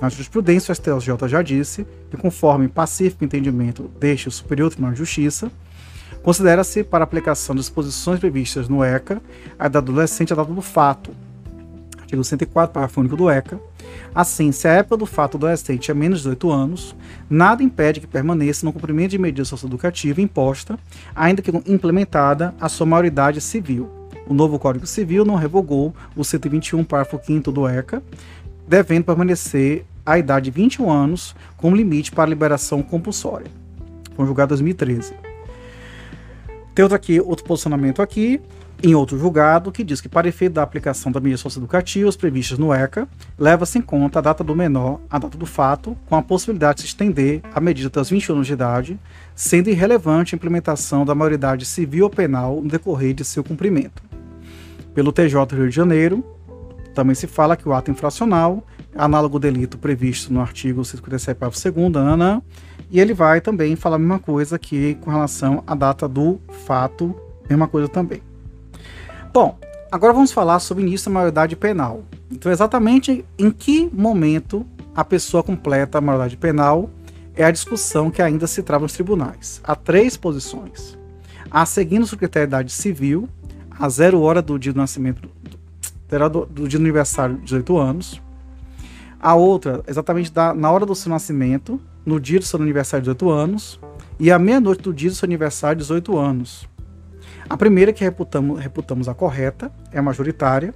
[0.00, 4.98] Na jurisprudência, o STJ já disse que, conforme pacífico entendimento deste o Superior Tribunal de
[4.98, 5.50] Justiça,
[6.22, 9.20] considera-se, para aplicação das disposições previstas no ECA,
[9.58, 11.10] a do adolescente a data do fato.
[11.98, 13.60] Artigo 104, parágrafo único do ECA,
[14.14, 16.96] Assim, se a época do fato do adolescente é menos de 18 anos,
[17.28, 20.78] nada impede que permaneça no cumprimento de medida socioeducativa imposta,
[21.14, 23.88] ainda que implementada a sua maioridade civil.
[24.26, 28.02] O novo Código Civil não revogou o 121, parágrafo 5 do ECA,
[28.68, 33.50] devendo permanecer a idade de 21 anos como limite para liberação compulsória.
[34.14, 35.14] Foi julgado em 2013.
[36.74, 38.40] Tem outro aqui, outro posicionamento aqui,
[38.80, 42.72] em outro julgado, que diz que para efeito da aplicação das medidas socioeducativas previstas no
[42.72, 46.76] ECA, leva-se em conta a data do menor, a data do fato, com a possibilidade
[46.76, 48.98] de se estender a medida até os 20 anos de idade,
[49.34, 54.00] sendo irrelevante a implementação da maioridade civil ou penal no decorrer de seu cumprimento.
[54.94, 56.24] Pelo TJ Rio de Janeiro,
[56.98, 61.70] também se fala que o ato infracional é análogo delito previsto no artigo 157, parágrafo
[61.70, 62.42] 2 ANA,
[62.90, 67.14] e ele vai também falar a mesma coisa aqui com relação à data do fato,
[67.48, 68.20] mesma coisa também.
[69.32, 69.56] Bom,
[69.92, 72.02] agora vamos falar sobre início da maioridade penal.
[72.32, 76.90] Então, exatamente em que momento a pessoa completa a maioridade penal
[77.36, 79.60] é a discussão que ainda se trava nos tribunais.
[79.62, 80.98] Há três posições.
[81.48, 83.28] A seguindo o critério de idade civil,
[83.70, 85.30] a zero hora do dia do nascimento,
[86.08, 88.22] do, do dia do aniversário de 18 anos.
[89.20, 93.10] A outra, exatamente da, na hora do seu nascimento, no dia do seu aniversário de
[93.10, 93.80] 18 anos.
[94.18, 96.68] E à meia-noite do dia do seu aniversário de 18 anos.
[97.48, 100.74] A primeira que reputamos, reputamos a correta é a majoritária,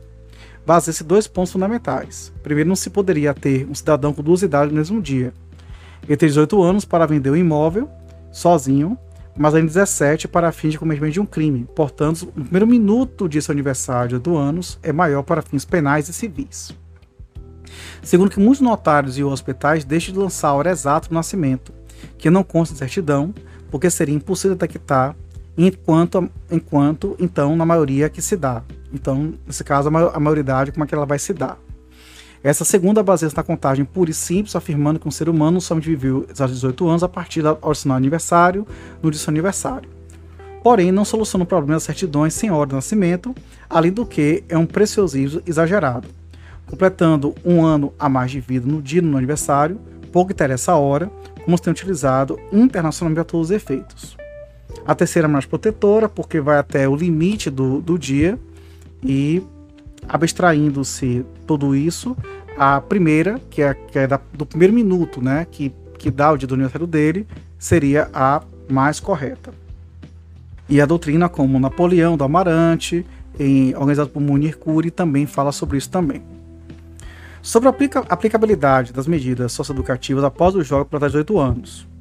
[0.67, 2.33] baseia-se dois pontos fundamentais.
[2.43, 5.35] Primeiro, não se poderia ter um cidadão com duas idades no mesmo dia.
[6.09, 7.89] Ele tem 18 anos para vender o um imóvel
[8.33, 8.97] sozinho,
[9.37, 11.67] mas ainda 17 para fins de cometimento de um crime.
[11.75, 16.09] Portanto, o primeiro minuto de seu aniversário de 18 anos é maior para fins penais
[16.09, 16.75] e civis.
[18.03, 21.73] Segundo que muitos notários e hospitais deixam de lançar a hora exata do nascimento,
[22.19, 23.35] que não consta em certidão,
[23.71, 25.17] porque seria impossível detectar
[25.57, 28.63] enquanto, enquanto então, na maioria que se dá.
[28.93, 31.59] Então, nesse caso, a maioridade, como é que ela vai se dar.
[32.45, 36.27] Essa segunda baseia-se na contagem pura e simples, afirmando que um ser humano somente viveu
[36.39, 38.67] aos 18 anos a partir do sinal aniversário,
[39.01, 39.89] no dia do seu aniversário.
[40.63, 43.35] Porém, não soluciona o problema das certidões sem hora de nascimento,
[43.71, 46.09] além do que é um preciosismo exagerado.
[46.67, 49.79] Completando um ano a mais de vida no dia do aniversário,
[50.13, 51.11] pouco interessa a hora,
[51.45, 54.17] como se tem utilizado internacionalmente a todos os efeitos.
[54.85, 58.39] A terceira é mais protetora, porque vai até o limite do, do dia
[59.03, 59.43] e
[60.09, 62.17] abstraindo-se tudo isso,
[62.57, 66.37] a primeira, que é, que é da, do primeiro minuto, né, que, que dá o
[66.37, 67.27] dia do aniversário dele,
[67.59, 69.53] seria a mais correta.
[70.69, 73.07] E a doutrina, como Napoleão do Amarante,
[73.39, 76.23] em, organizado por Munir Cury, também fala sobre isso também.
[77.41, 81.92] Sobre a aplica aplicabilidade das medidas socioeducativas após o jogo para 18 anos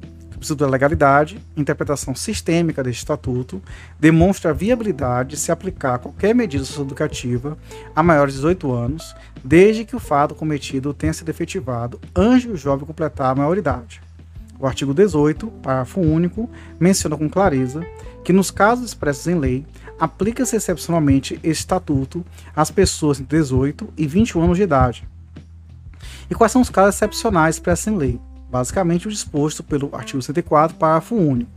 [0.42, 3.62] princípio da legalidade, interpretação sistêmica deste estatuto,
[3.98, 7.56] demonstra a viabilidade de se aplicar qualquer medida socioeducativa
[7.94, 12.56] a maiores de 18 anos, desde que o fato cometido tenha sido efetivado antes do
[12.56, 14.02] jovem completar a maioridade.
[14.58, 17.84] O artigo 18, parágrafo único, menciona com clareza
[18.24, 19.66] que nos casos expressos em lei,
[19.98, 22.24] aplica-se excepcionalmente este estatuto
[22.54, 25.08] às pessoas entre 18 e 21 anos de idade.
[26.30, 28.20] E quais são os casos excepcionais expressos em lei?
[28.52, 31.50] Basicamente o disposto pelo artigo 104, parágrafo único.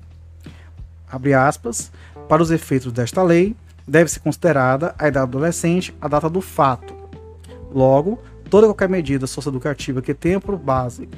[1.11, 1.91] Abre aspas,
[2.29, 3.53] para os efeitos desta lei,
[3.85, 6.95] deve ser considerada a idade do adolescente a data do fato.
[7.69, 8.17] Logo,
[8.49, 11.09] toda qualquer medida socioeducativa que tenha por base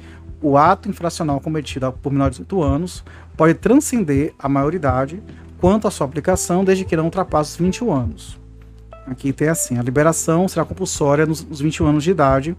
[0.42, 3.04] o ato infracional cometido por menor de 18 anos
[3.36, 5.22] pode transcender a maioridade
[5.60, 8.38] quanto à sua aplicação desde que não ultrapasse os 21 anos.
[9.06, 12.56] Aqui tem assim, a liberação será compulsória nos 21 anos de idade,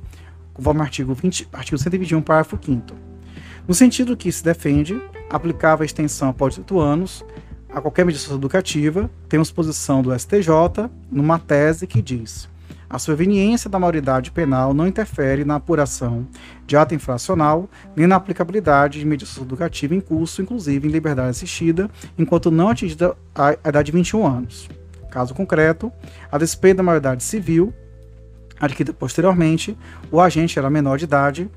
[0.54, 3.09] conforme o artigo, 20, artigo 121, parágrafo 5
[3.70, 5.00] no sentido que se defende,
[5.30, 7.24] aplicava a extensão após 18 anos
[7.72, 12.50] a qualquer medida educativa, temos posição do STJ numa tese que diz:
[12.90, 16.28] a superveniência da maioridade penal não interfere na apuração
[16.66, 21.92] de ato infracional nem na aplicabilidade de medida educativa em curso, inclusive em liberdade assistida,
[22.18, 24.68] enquanto não atingida a idade de 21 anos.
[25.12, 25.92] Caso concreto,
[26.32, 27.72] a despeito da maioridade civil,
[28.60, 29.78] adquirida posteriormente,
[30.12, 31.52] o agente era menor de idade,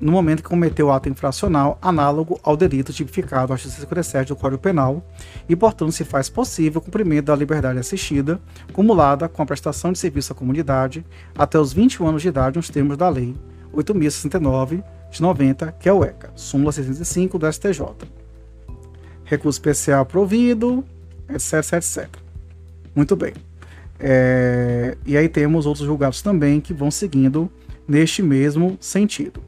[0.00, 4.62] no momento que cometeu ato infracional análogo ao delito tipificado no artigo 157 do Código
[4.62, 5.04] Penal
[5.48, 8.40] e, portanto, se faz possível o cumprimento da liberdade assistida,
[8.72, 11.04] cumulada com a prestação de serviço à comunidade
[11.36, 13.34] até os 21 anos de idade nos termos da Lei
[13.74, 17.82] 8.069 de 90, que é o ECA, súmula 65 do STJ.
[19.24, 20.84] Recurso especial provido,
[21.28, 22.08] etc, etc.
[22.94, 23.34] Muito bem.
[23.98, 24.96] É...
[25.04, 27.50] E aí temos outros julgados também que vão seguindo
[27.86, 29.47] neste mesmo sentido.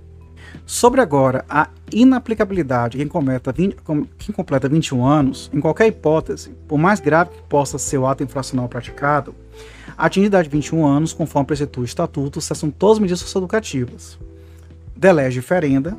[0.71, 3.77] Sobre agora a inaplicabilidade quem, completa 20,
[4.16, 8.23] quem completa 21 anos, em qualquer hipótese, por mais grave que possa ser o ato
[8.23, 9.35] infracional praticado,
[9.99, 14.16] atingida a idade de 21 anos, conforme preceitua o estatuto, cessam todas as medidas socioeducativas.
[14.95, 15.99] Delege diferenda,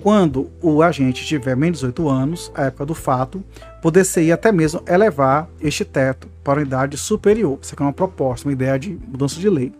[0.00, 3.42] quando o agente tiver menos de 18 anos, à época do fato,
[3.82, 7.58] poder-se até mesmo elevar este teto para uma idade superior.
[7.60, 9.72] Isso aqui é uma proposta, uma ideia de mudança de lei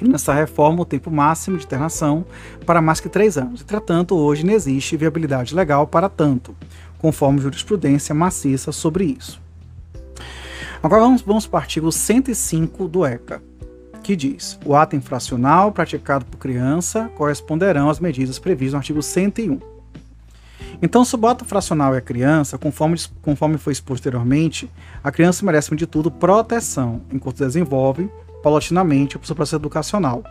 [0.00, 2.24] nessa reforma o tempo máximo de internação
[2.66, 3.60] para mais que três anos.
[3.60, 6.54] Entretanto, hoje não existe viabilidade legal para tanto,
[6.98, 9.40] conforme jurisprudência maciça sobre isso.
[10.82, 13.42] Agora vamos, vamos para o artigo 105 do ECA,
[14.02, 19.74] que diz: o ato infracional praticado por criança corresponderão às medidas previstas no artigo 101.
[20.82, 24.70] Então, se o ato fracional é criança, conforme, conforme foi exposto anteriormente,
[25.02, 28.10] a criança merece, de tudo, proteção, enquanto desenvolve,
[28.44, 30.22] paulatinamente, o seu processo educacional.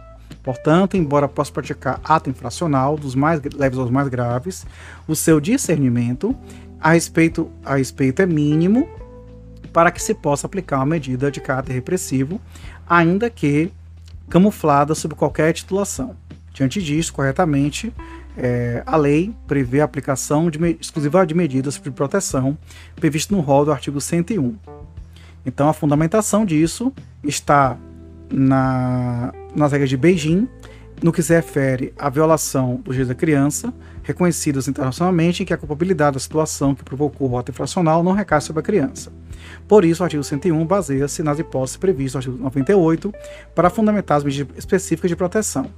[0.43, 4.68] Portanto, embora possa praticar ato infracional, dos mais leves aos mais graves,
[5.07, 6.36] o seu discernimento
[6.80, 8.88] a respeito, a respeito é mínimo
[9.72, 12.39] para que se possa aplicar uma medida de caráter repressivo,
[12.88, 13.72] ainda que
[14.30, 16.16] camuflada sob qualquer titulação.
[16.53, 17.91] Diante disso, corretamente,
[18.38, 22.55] é, a lei prevê a aplicação de, exclusiva de medidas de proteção
[22.95, 24.55] previsto no rol do artigo 101.
[25.43, 26.93] Então, a fundamentação disso
[27.24, 27.76] está
[28.34, 30.47] na, nas regras de Beijing,
[31.01, 35.57] no que se refere à violação dos direitos da criança, reconhecidas internacionalmente, em que a
[35.57, 39.11] culpabilidade da situação que provocou o ato infracional não recai sobre a criança.
[39.67, 43.13] Por isso, o artigo 101 baseia-se nas hipóteses previstas no artigo 98
[43.53, 45.69] para fundamentar as medidas específicas de proteção.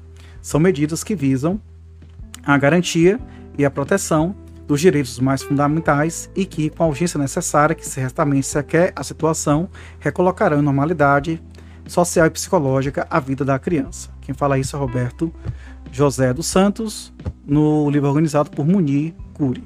[0.41, 1.59] São medidas que visam
[2.45, 3.19] a garantia
[3.57, 4.35] e a proteção
[4.67, 8.57] dos direitos mais fundamentais e que, com a urgência necessária que se restamente se
[8.95, 11.41] a situação, recolocarão em normalidade
[11.87, 14.09] social e psicológica a vida da criança.
[14.21, 15.33] Quem fala isso é Roberto
[15.91, 17.13] José dos Santos,
[17.45, 19.63] no livro organizado por Munir Cury.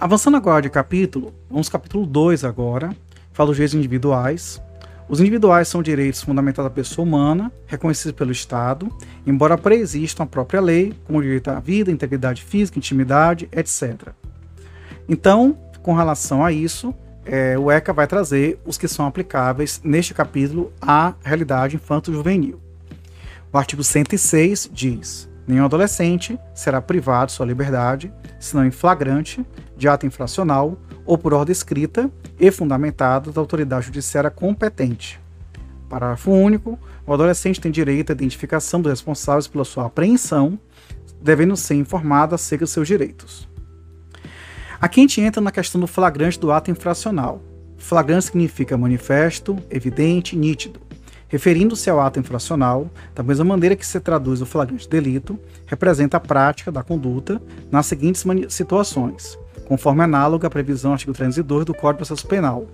[0.00, 2.94] Avançando agora de capítulo, vamos capítulo 2 agora,
[3.32, 4.60] fala dos direitos individuais.
[5.08, 8.88] Os individuais são direitos fundamentais da pessoa humana, reconhecidos pelo Estado,
[9.26, 14.10] embora preexistam a própria lei, como o direito à vida, integridade física, intimidade, etc.
[15.08, 16.94] Então, com relação a isso,
[17.32, 22.60] é, o ECA vai trazer os que são aplicáveis neste capítulo à realidade infanto-juvenil.
[23.52, 29.86] O artigo 106 diz: nenhum adolescente será privado de sua liberdade, senão em flagrante, de
[29.86, 30.76] ato infracional
[31.06, 35.20] ou por ordem escrita e fundamentada da autoridade judiciária competente.
[35.88, 36.76] Parágrafo único.
[37.06, 40.58] O adolescente tem direito à identificação dos responsáveis pela sua apreensão,
[41.22, 43.49] devendo ser informado acerca de seus direitos.
[44.80, 47.42] Aqui a gente entra na questão do flagrante do ato infracional.
[47.76, 50.80] Flagrante significa manifesto, evidente, nítido.
[51.28, 56.20] Referindo-se ao ato infracional, da mesma maneira que se traduz o flagrante delito, representa a
[56.20, 62.08] prática da conduta nas seguintes situações, conforme análoga à previsão artigo 302 do Código de
[62.08, 62.66] Processo Penal.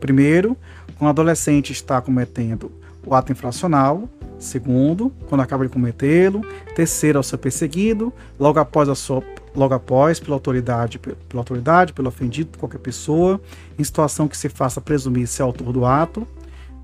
[0.00, 0.56] Primeiro,
[0.96, 2.72] quando o adolescente está cometendo
[3.04, 4.08] o ato infracional.
[4.38, 6.40] Segundo, quando acaba de cometê-lo.
[6.74, 8.12] Terceiro, ao ser perseguido.
[8.38, 9.22] Logo após a sua
[9.54, 13.40] logo após, pela autoridade, pela autoridade, pelo ofendido, qualquer pessoa,
[13.78, 16.26] em situação que se faça presumir ser autor do ato.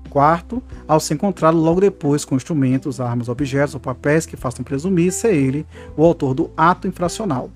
[0.09, 5.11] Quarto, ao se encontrá-lo logo depois com instrumentos, armas, objetos ou papéis que façam presumir
[5.11, 5.65] ser ele
[5.95, 7.49] o autor do ato infracional.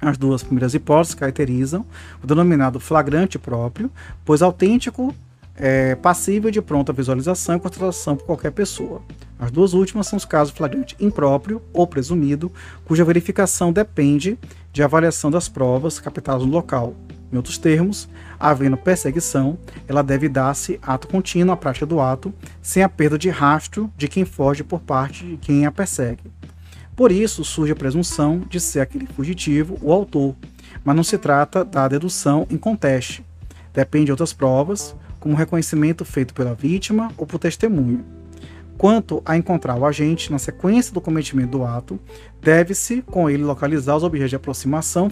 [0.00, 1.86] As duas primeiras hipóteses caracterizam
[2.22, 3.90] o denominado flagrante próprio,
[4.24, 5.14] pois autêntico
[5.54, 9.02] é passível de pronta visualização e constatação por qualquer pessoa.
[9.38, 12.50] As duas últimas são os casos flagrante impróprio ou presumido,
[12.84, 14.38] cuja verificação depende
[14.72, 16.94] de avaliação das provas captadas no local.
[17.32, 22.82] Em outros termos, havendo perseguição, ela deve dar-se ato contínuo à prática do ato, sem
[22.82, 26.30] a perda de rastro de quem foge por parte de quem a persegue.
[26.94, 30.36] Por isso, surge a presunção de ser aquele fugitivo o autor,
[30.84, 33.24] mas não se trata da dedução em conteste.
[33.72, 38.04] Depende de outras provas, como reconhecimento feito pela vítima ou por testemunho.
[38.76, 42.00] Quanto a encontrar o agente na sequência do cometimento do ato,
[42.40, 45.08] deve-se com ele localizar os objetos de aproximação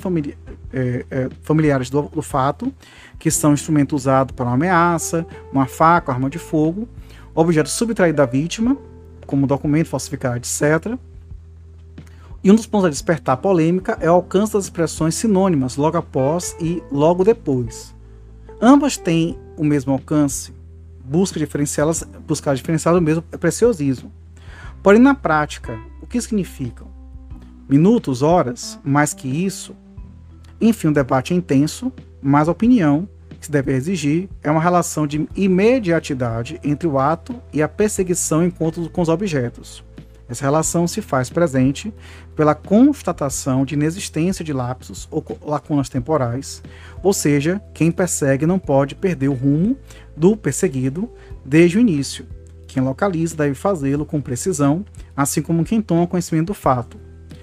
[0.72, 2.74] é, é, familiares do, do, fato,
[3.20, 6.88] que são instrumento usado para uma ameaça, uma faca, arma de fogo,
[7.32, 8.76] objeto subtraído da vítima,
[9.26, 10.98] como documento falsificado, etc.
[12.42, 16.56] E um dos pontos a despertar polêmica é o alcance das expressões sinônimas logo após
[16.58, 17.94] e logo depois.
[18.62, 20.52] Ambas têm o mesmo alcance,
[21.02, 24.12] busca diferenciá-las, buscar diferenciar o mesmo preciosismo.
[24.82, 26.86] Porém, na prática, o que significam?
[27.66, 29.74] Minutos, horas, mais que isso?
[30.60, 33.08] Enfim, um debate é intenso, mas a opinião
[33.40, 38.44] que se deve exigir é uma relação de imediatidade entre o ato e a perseguição
[38.44, 39.82] enquanto com os objetos.
[40.30, 41.92] Essa relação se faz presente
[42.36, 46.62] pela constatação de inexistência de lapsos ou lacunas temporais,
[47.02, 49.76] ou seja, quem persegue não pode perder o rumo
[50.16, 51.10] do perseguido
[51.44, 52.24] desde o início.
[52.68, 54.84] Quem localiza deve fazê-lo com precisão,
[55.16, 56.96] assim como quem toma conhecimento do fato.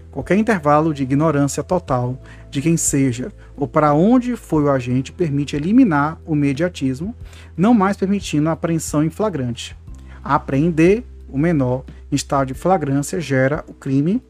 [0.10, 2.18] Qualquer intervalo de ignorância total
[2.50, 7.14] de quem seja ou para onde foi o agente permite eliminar o mediatismo,
[7.58, 9.76] não mais permitindo a apreensão em flagrante.
[10.24, 14.22] Apreender o menor em estado de flagrância gera o crime.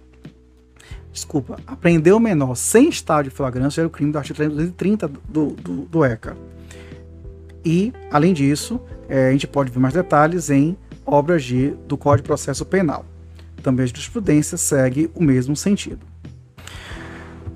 [1.11, 5.47] Desculpa, apreender o menor sem estado de flagrância gera o crime do artigo 330 do,
[5.47, 6.37] do, do ECA.
[7.65, 8.79] E, além disso,
[9.09, 13.05] é, a gente pode ver mais detalhes em obras de, do Código de Processo Penal.
[13.63, 16.05] Também a jurisprudência segue o mesmo sentido.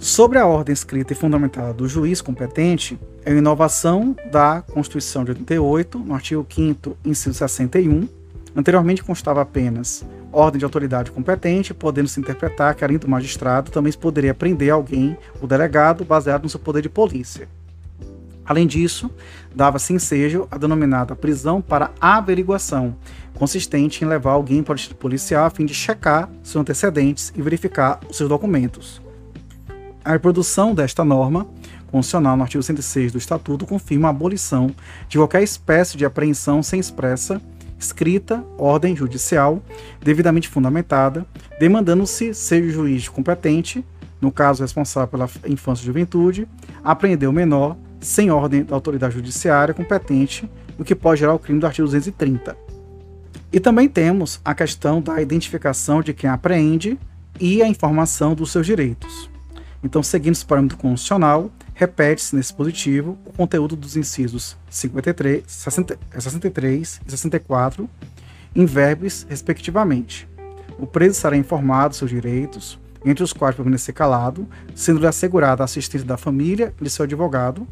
[0.02, 5.32] Sobre a ordem escrita e fundamentada do juiz competente, é uma inovação da Constituição de
[5.32, 8.08] 88, no artigo 5 inciso 61.
[8.56, 13.92] Anteriormente constava apenas ordem de autoridade competente, podendo se interpretar que, além do magistrado, também
[13.92, 17.48] se poderia prender alguém, o delegado, baseado no seu poder de polícia.
[18.46, 19.10] Além disso,
[19.56, 22.96] dava-se ensejo a denominada prisão para averiguação,
[23.34, 27.42] consistente em levar alguém para o distrito policial a fim de checar seus antecedentes e
[27.42, 29.02] verificar os seus documentos.
[30.04, 31.48] A reprodução desta norma
[31.92, 34.74] constitucional no artigo 106 do Estatuto confirma a abolição
[35.08, 37.42] de qualquer espécie de apreensão sem expressa,
[37.82, 39.62] escrita, ordem judicial,
[40.00, 41.26] devidamente fundamentada,
[41.60, 43.84] demandando-se o juiz competente,
[44.22, 46.48] no caso responsável pela infância e juventude,
[46.84, 51.60] apreender o menor sem ordem da autoridade judiciária competente, o que pode gerar o crime
[51.60, 52.56] do artigo 230.
[53.52, 56.98] E também temos a questão da identificação de quem apreende
[57.40, 59.31] e a informação dos seus direitos.
[59.84, 67.02] Então, seguindo esse parâmetro constitucional, repete-se nesse positivo o conteúdo dos incisos 53, 60, 63
[67.06, 67.90] e 64,
[68.56, 70.28] em verbos, respectivamente.
[70.78, 75.66] O preso será informado dos seus direitos, entre os quais permanecer calado, sendo-lhe assegurada a
[75.66, 77.68] assistência da família e de seu advogado,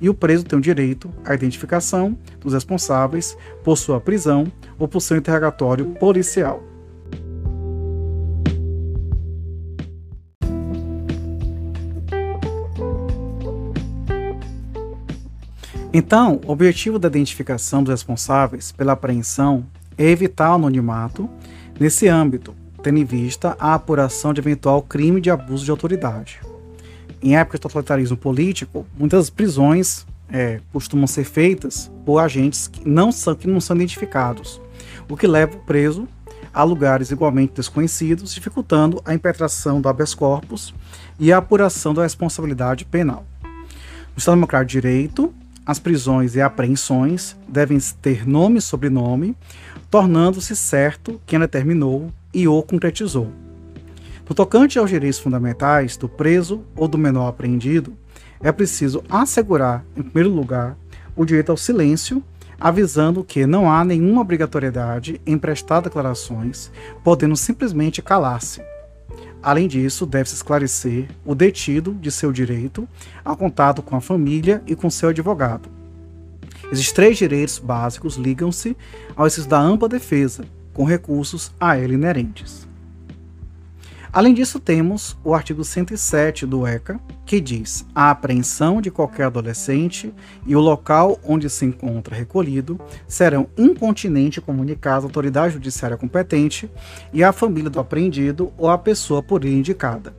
[0.00, 4.46] e o preso tem o direito à identificação dos responsáveis por sua prisão
[4.78, 6.67] ou por seu interrogatório policial.
[15.92, 19.64] Então, o objetivo da identificação dos responsáveis pela apreensão
[19.96, 21.28] é evitar o anonimato
[21.80, 26.40] nesse âmbito, tendo em vista a apuração de eventual crime de abuso de autoridade
[27.22, 33.10] em época de totalitarismo político, muitas prisões é, costumam ser feitas por agentes que não
[33.10, 34.60] são, que não são identificados,
[35.08, 36.06] o que leva o preso
[36.52, 40.74] a lugares igualmente desconhecidos, dificultando a impetração do habeas corpus
[41.18, 43.24] e a apuração da responsabilidade penal.
[43.42, 45.32] No Estado Democrático de Direito,
[45.68, 49.36] as prisões e apreensões devem ter nome e sobrenome,
[49.90, 53.30] tornando-se certo quem determinou e o concretizou.
[54.26, 57.94] No tocante aos direitos fundamentais do preso ou do menor apreendido,
[58.40, 60.74] é preciso assegurar, em primeiro lugar,
[61.14, 62.24] o direito ao silêncio,
[62.58, 66.72] avisando que não há nenhuma obrigatoriedade em prestar declarações,
[67.04, 68.62] podendo simplesmente calar-se.
[69.42, 72.88] Além disso, deve-se esclarecer o detido de seu direito
[73.24, 75.68] ao contato com a família e com seu advogado.
[76.70, 78.76] Esses três direitos básicos ligam-se
[79.16, 80.44] ao exercício da ampla defesa,
[80.74, 82.67] com recursos a ele inerentes.
[84.12, 90.12] Além disso, temos o artigo 107 do ECA, que diz: a apreensão de qualquer adolescente
[90.46, 96.70] e o local onde se encontra recolhido serão incontinente comunicados à autoridade judiciária competente
[97.12, 100.14] e à família do apreendido ou à pessoa por ele indicada.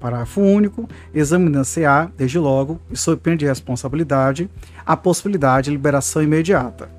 [0.00, 0.88] Parágrafo único.
[1.14, 4.50] Examina-se-á, desde logo, e sob pena de responsabilidade,
[4.84, 6.90] a possibilidade de liberação imediata.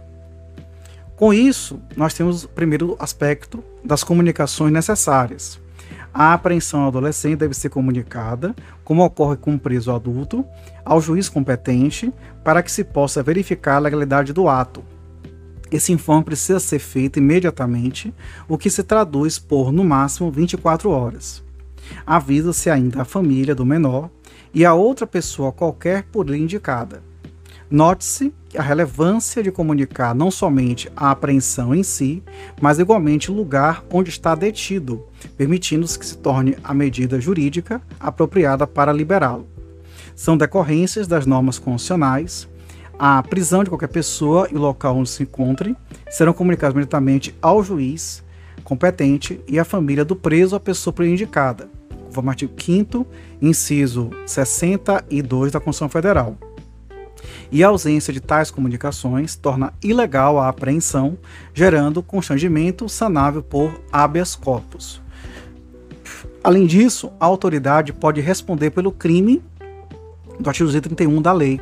[1.18, 5.62] Com isso, nós temos o primeiro aspecto das comunicações necessárias
[6.14, 10.46] a apreensão adolescente deve ser comunicada, como ocorre com um preso adulto,
[10.86, 12.14] ao juiz competente
[12.44, 14.84] para que se possa verificar a legalidade do ato.
[15.72, 18.14] Esse informe precisa ser feito imediatamente,
[18.48, 21.44] o que se traduz por, no máximo, 24 horas.
[22.06, 24.10] Avisa-se ainda a família do menor
[24.54, 27.02] e a outra pessoa qualquer por ele indicada.
[27.72, 32.22] Note-se a relevância de comunicar não somente a apreensão em si,
[32.62, 38.68] mas igualmente o lugar onde está detido, permitindo-se que se torne a medida jurídica apropriada
[38.68, 39.48] para liberá-lo.
[40.16, 42.48] São decorrências das normas constitucionais.
[42.98, 45.76] A prisão de qualquer pessoa e o local onde se encontre
[46.10, 48.24] serão comunicados imediatamente ao juiz
[48.64, 51.68] competente e à família do preso ou pessoa por indicada,
[52.06, 53.06] conforme o artigo 5
[53.42, 56.38] inciso 62 da Constituição Federal
[57.54, 61.18] e a ausência de tais comunicações torna ilegal a apreensão,
[61.54, 65.03] gerando constrangimento sanável por habeas corpus.
[66.44, 69.42] Além disso, a autoridade pode responder pelo crime
[70.38, 71.62] do artigo 231 da lei,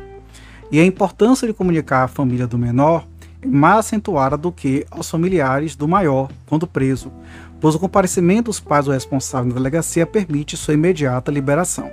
[0.72, 3.06] e a importância de comunicar à família do menor
[3.40, 7.12] é mais acentuada do que aos familiares do maior, quando preso,
[7.60, 11.88] pois o comparecimento dos pais ou responsável na delegacia permite sua imediata liberação.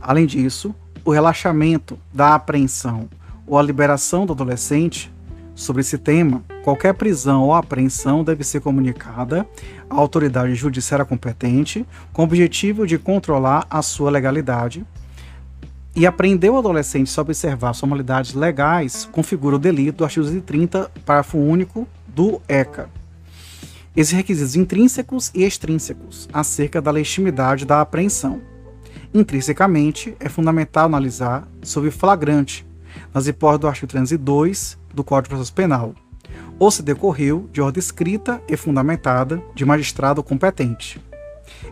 [0.00, 3.08] Além disso, o relaxamento da apreensão
[3.46, 5.10] ou a liberação do adolescente
[5.58, 9.44] sobre esse tema, qualquer prisão ou apreensão deve ser comunicada
[9.90, 14.86] à autoridade judiciária competente com o objetivo de controlar a sua legalidade
[15.96, 20.92] e apreendeu o adolescente a observar as formalidades legais configura o delito do artigo 230,
[21.04, 22.88] parágrafo único do ECA.
[23.96, 28.40] Esses requisitos intrínsecos e extrínsecos acerca da legitimidade da apreensão.
[29.12, 32.64] Intrinsecamente, é fundamental analisar sobre flagrante,
[33.12, 35.94] nas hipóteses do artigo 302 do Código de Processo Penal,
[36.58, 41.00] ou se decorreu de ordem escrita e fundamentada de magistrado competente.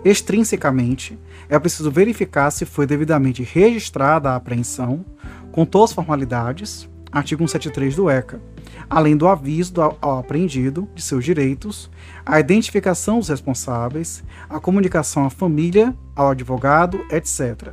[0.04, 5.04] Extrinsecamente, é preciso verificar se foi devidamente registrada a apreensão,
[5.52, 8.40] com todas as formalidades, artigo 173 do ECA,
[8.88, 11.90] além do aviso ao apreendido de seus direitos,
[12.24, 17.72] a identificação dos responsáveis, a comunicação à família, ao advogado, etc.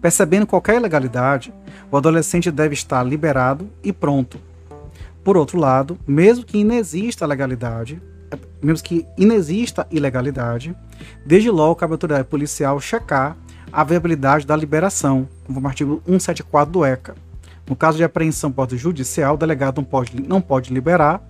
[0.00, 1.52] Percebendo qualquer ilegalidade,
[1.96, 4.38] o adolescente deve estar liberado e pronto.
[5.24, 8.00] Por outro lado, mesmo que inexista legalidade,
[8.62, 10.76] mesmo que inexista ilegalidade,
[11.24, 13.34] desde logo cabe à autoridade policial checar
[13.72, 17.14] a viabilidade da liberação, conforme o artigo 174 do ECA.
[17.66, 21.20] No caso de apreensão por ordem judicial, o delegado não pode, não pode liberar.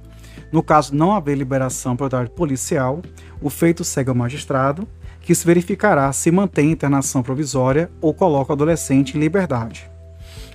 [0.53, 3.01] No caso de não haver liberação por autoridade policial,
[3.41, 4.87] o feito segue ao magistrado,
[5.21, 9.89] que se verificará se mantém a internação provisória ou coloca o adolescente em liberdade.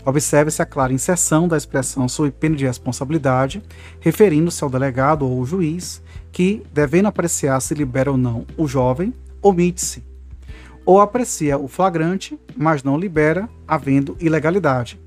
[0.05, 3.61] Observe-se a clara inserção da expressão sob pena de responsabilidade,
[3.99, 6.01] referindo-se ao delegado ou juiz,
[6.31, 10.03] que, devendo apreciar se libera ou não o jovem, omite-se.
[10.85, 14.99] Ou aprecia o flagrante, mas não libera, havendo ilegalidade.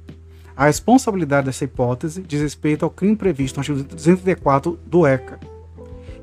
[0.57, 5.41] A responsabilidade dessa hipótese diz respeito ao crime previsto no artigo 234 do ECA.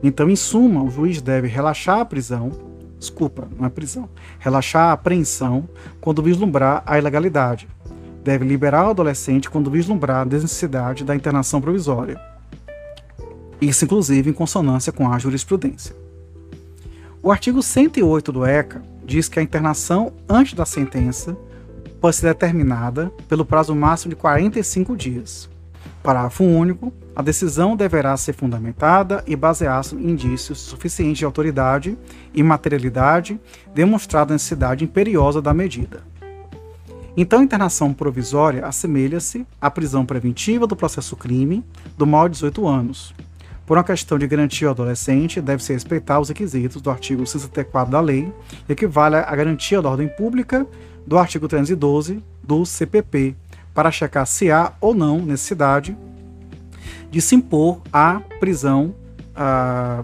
[0.02, 2.52] Então, em suma, o juiz deve relaxar a prisão,
[2.98, 5.68] desculpa, não é prisão, relaxar a apreensão
[6.00, 7.68] quando vislumbrar a ilegalidade.
[8.24, 12.20] Deve liberar o adolescente quando vislumbrar a desnecessidade da internação provisória.
[13.60, 15.96] Isso, inclusive, em consonância com a jurisprudência.
[17.22, 21.38] O artigo 108 do ECA diz que a internação antes da sentença
[22.00, 25.50] pode ser determinada pelo prazo máximo de 45 dias.
[26.02, 26.92] Parágrafo único.
[27.16, 31.98] A decisão deverá ser fundamentada e basear-se em indícios suficientes de autoridade
[32.34, 33.40] e materialidade,
[33.76, 36.11] demonstrada a necessidade imperiosa da medida.
[37.16, 41.64] Então, a internação provisória assemelha-se à prisão preventiva do processo crime
[41.98, 43.14] do maior de 18 anos.
[43.66, 48.00] Por uma questão de garantia ao adolescente, deve-se respeitar os requisitos do artigo 64 da
[48.00, 48.32] lei,
[48.68, 50.66] equivale à garantia da ordem pública
[51.06, 53.36] do artigo 312 do CPP,
[53.74, 55.98] para checar se há ou não necessidade
[57.10, 58.96] de se impor a prisão,
[59.36, 60.04] a,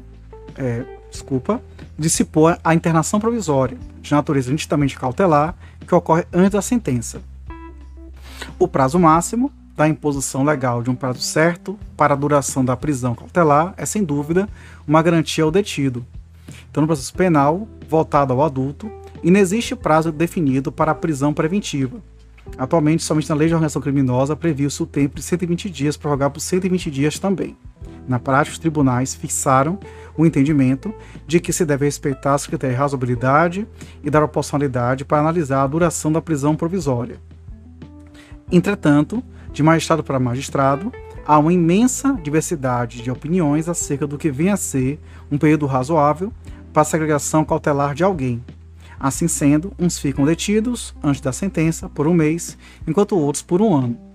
[0.56, 1.62] é, desculpa,
[1.98, 5.56] de se impor a internação provisória, de natureza nitidamente cautelar,
[5.88, 7.22] que ocorre antes da sentença.
[8.60, 13.14] O prazo máximo da imposição legal de um prazo certo para a duração da prisão
[13.14, 14.50] cautelar é, sem dúvida,
[14.88, 16.06] uma garantia ao detido.
[16.70, 18.92] Então, no processo penal, voltado ao adulto,
[19.24, 22.02] e não existe prazo definido para a prisão preventiva.
[22.58, 26.40] Atualmente, somente na Lei de Organização Criminosa previu-se o tempo de 120 dias, prorrogado por
[26.40, 27.56] 120 dias também.
[28.08, 29.80] Na prática, os tribunais fixaram
[30.18, 30.94] o entendimento
[31.28, 33.68] de que se deve respeitar os critérios de razoabilidade
[34.04, 37.20] e da proporcionalidade para analisar a duração da prisão provisória.
[38.52, 40.92] Entretanto, de magistrado para magistrado,
[41.26, 46.32] há uma imensa diversidade de opiniões acerca do que vem a ser um período razoável
[46.72, 48.42] para a segregação cautelar de alguém,
[49.00, 52.58] Assim sendo, uns ficam detidos antes da sentença por um mês,
[52.88, 54.07] enquanto outros por um ano.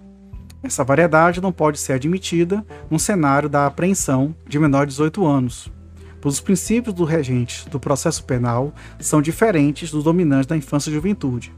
[0.63, 5.73] Essa variedade não pode ser admitida num cenário da apreensão de menor de 18 anos,
[6.21, 10.95] pois os princípios do regente do processo penal são diferentes dos dominantes da infância e
[10.95, 11.53] juventude.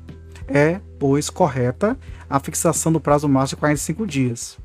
[0.48, 1.98] É, pois, correta
[2.28, 4.58] a fixação do prazo máximo de 45 dias.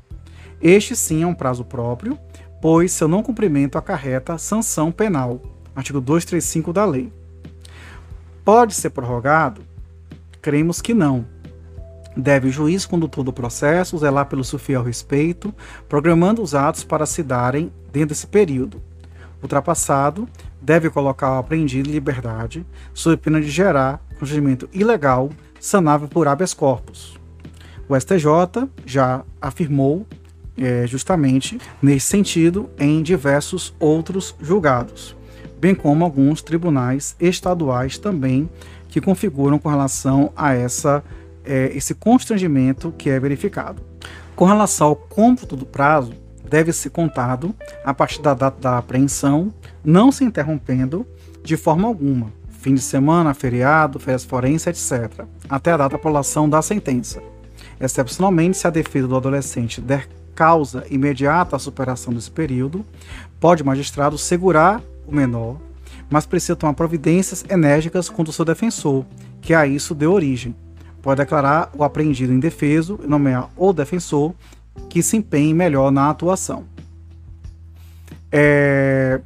[0.60, 2.18] Este sim é um prazo próprio,
[2.60, 5.40] pois seu não cumprimento acarreta sanção penal,
[5.74, 7.12] artigo 235 da lei.
[8.44, 9.62] Pode ser prorrogado?
[10.42, 11.26] Cremos que não.
[12.16, 15.54] Deve o juiz condutor do processo zelar pelo seu fiel respeito,
[15.88, 18.82] programando os atos para se darem dentro desse período.
[19.42, 20.28] Ultrapassado,
[20.60, 26.52] deve colocar o apreendido em liberdade, sob pena de gerar constrangimento ilegal, sanável por habeas
[26.52, 27.18] corpus.
[27.88, 30.06] O STJ já afirmou
[30.58, 35.16] é, justamente nesse sentido em diversos outros julgados
[35.60, 38.48] bem como alguns tribunais estaduais também
[38.88, 41.04] que configuram com relação a essa,
[41.50, 43.82] é, esse constrangimento que é verificado.
[44.36, 46.12] Com relação ao cômputo do prazo,
[46.48, 47.52] deve ser contado
[47.84, 49.52] a partir da data da apreensão,
[49.84, 51.04] não se interrompendo
[51.42, 56.48] de forma alguma, fim de semana, feriado, férias forense, etc., até a data da apelação
[56.48, 57.20] da sentença.
[57.80, 62.86] Excepcionalmente, se a defesa do adolescente der causa imediata à superação desse período,
[63.40, 65.56] pode o magistrado segurar o menor,
[66.08, 69.04] mas precisa tomar providências enérgicas contra o seu defensor,
[69.40, 70.54] que a isso deu origem,
[71.02, 74.34] pode declarar o apreendido indefeso e nomear o defensor
[74.88, 76.64] que se empenhe melhor na atuação.
[78.30, 79.20] É...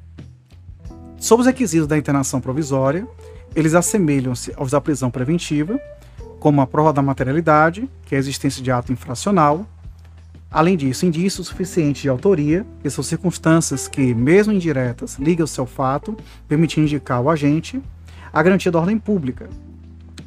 [1.18, 3.06] Sobre os requisitos da internação provisória,
[3.54, 5.78] eles assemelham-se aos da prisão preventiva,
[6.38, 9.66] como a prova da materialidade, que é a existência de ato infracional.
[10.50, 16.16] Além disso, indícios suficientes de autoria, que são circunstâncias que, mesmo indiretas, ligam-se ao fato,
[16.46, 17.82] permitindo indicar o agente.
[18.32, 19.48] A garantia da ordem pública.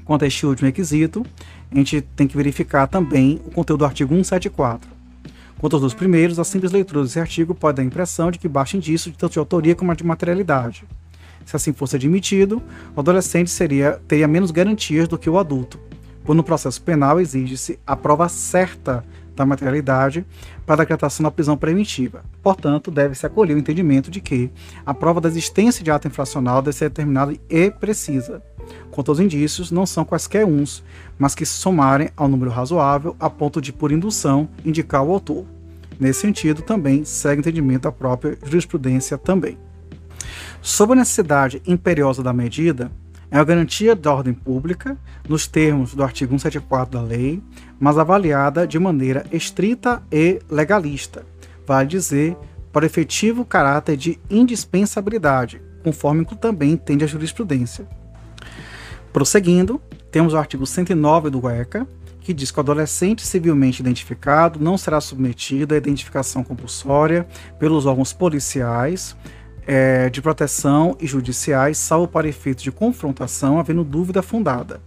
[0.07, 1.25] Quanto a este último requisito,
[1.69, 4.89] a gente tem que verificar também o conteúdo do artigo 174.
[5.59, 8.47] Quanto aos dois primeiros, a simples leitura desse artigo pode dar a impressão de que
[8.47, 10.85] baixa indício de tanto de autoria como de materialidade.
[11.45, 12.63] Se assim fosse admitido,
[12.95, 15.77] o adolescente seria, teria menos garantias do que o adulto,
[16.23, 19.03] pois no processo penal exige-se a prova certa
[19.35, 20.25] da materialidade
[20.65, 22.23] para a decretação da prisão preventiva.
[22.41, 24.49] Portanto, deve-se acolher o entendimento de que
[24.85, 28.41] a prova da existência de ato infracional deve ser determinada e precisa.
[28.91, 30.83] Quanto aos indícios, não são quaisquer uns,
[31.17, 35.45] mas que se somarem ao número razoável a ponto de, por indução, indicar o autor.
[35.99, 39.57] Nesse sentido, também segue entendimento da própria jurisprudência também.
[40.61, 42.91] Sobre a necessidade imperiosa da medida,
[43.29, 47.41] é a garantia da ordem pública, nos termos do artigo 174 da lei,
[47.79, 51.25] mas avaliada de maneira estrita e legalista,
[51.65, 52.37] vale dizer,
[52.71, 57.87] para efetivo caráter de indispensabilidade, conforme também entende a jurisprudência.
[59.17, 59.81] Prosseguindo,
[60.11, 61.87] temos o artigo 109 do ECA,
[62.21, 67.27] que diz que o adolescente civilmente identificado não será submetido à identificação compulsória
[67.57, 69.17] pelos órgãos policiais,
[69.65, 74.79] é, de proteção e judiciais, salvo para efeitos de confrontação, havendo dúvida fundada.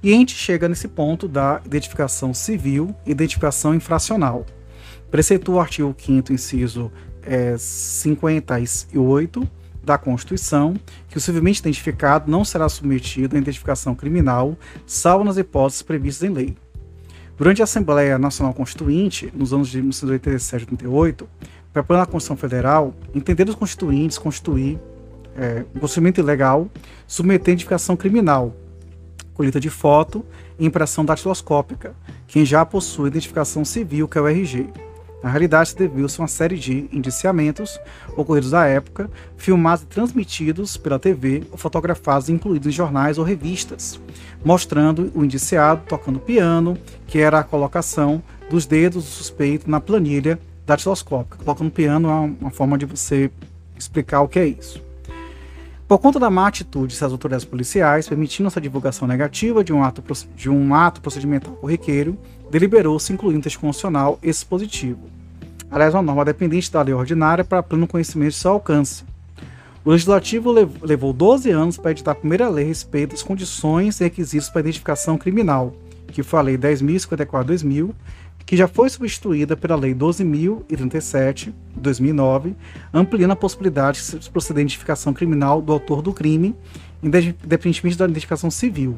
[0.00, 4.46] E a gente chega nesse ponto da identificação civil e identificação infracional.
[5.10, 6.88] Preceitua o artigo 5 inciso
[7.20, 9.42] é, 58
[9.84, 10.74] da Constituição
[11.08, 14.56] que o civilmente identificado não será submetido à identificação criminal,
[14.86, 16.56] salvo nas hipóteses previstas em lei.
[17.36, 21.28] Durante a Assembleia Nacional Constituinte, nos anos de 1987 e 88,
[21.72, 24.78] preparando a Constituição Federal, entender os constituintes constituir
[25.36, 26.68] é, um procedimento ilegal,
[27.06, 28.54] submeter identificação criminal,
[29.34, 30.24] colheita de foto
[30.58, 31.94] e impressão datiloscópica,
[32.28, 34.68] quem já possui identificação civil, que é o RG.
[35.24, 37.80] Na realidade, deviu-se uma série de indiciamentos
[38.14, 43.98] ocorridos à época, filmados e transmitidos pela TV ou fotografados incluídos em jornais ou revistas,
[44.44, 46.76] mostrando o indiciado tocando piano,
[47.06, 51.38] que era a colocação dos dedos do suspeito na planilha datiloscópica.
[51.38, 53.30] Coloca no piano é uma forma de você
[53.78, 54.84] explicar o que é isso.
[55.88, 60.02] Por conta da má atitude das autoridades policiais, permitindo essa divulgação negativa de um ato,
[60.36, 62.18] de um ato procedimental corriqueiro,
[62.54, 65.00] deliberou-se incluir no texto constitucional esse dispositivo.
[65.68, 69.02] Aliás, uma norma dependente da lei ordinária para pleno conhecimento de seu alcance.
[69.84, 74.04] O Legislativo levou 12 anos para editar a primeira lei a respeito das condições e
[74.04, 75.74] requisitos para identificação criminal,
[76.12, 77.90] que foi a Lei 10.054-2000,
[78.46, 82.54] que já foi substituída pela Lei 12.037, de 2009,
[82.92, 86.54] ampliando a possibilidade de proceder à identificação criminal do autor do crime,
[87.02, 88.96] independentemente da identificação civil.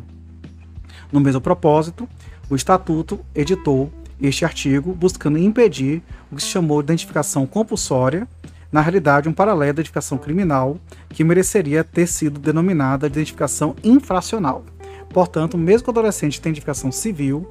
[1.10, 2.06] No mesmo propósito,
[2.48, 8.26] o Estatuto editou este artigo buscando impedir o que se chamou de identificação compulsória,
[8.70, 10.78] na realidade um paralelo da identificação criminal,
[11.08, 14.64] que mereceria ter sido denominada de identificação infracional.
[15.10, 17.48] Portanto, mesmo que o adolescente tenha identificação civil,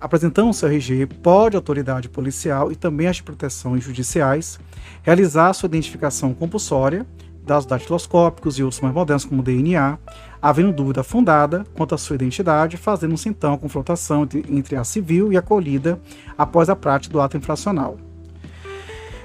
[0.00, 4.58] apresentando seu RG, pode a autoridade policial e também as de proteção judiciais
[5.02, 7.06] realizar sua identificação compulsória,
[7.44, 9.98] dados datiloscópicos e outros mais modernos como DNA,
[10.40, 15.36] havendo dúvida fundada quanto à sua identidade, fazendo-se então a confrontação entre a civil e
[15.36, 16.00] a acolhida
[16.36, 17.96] após a prática do ato infracional.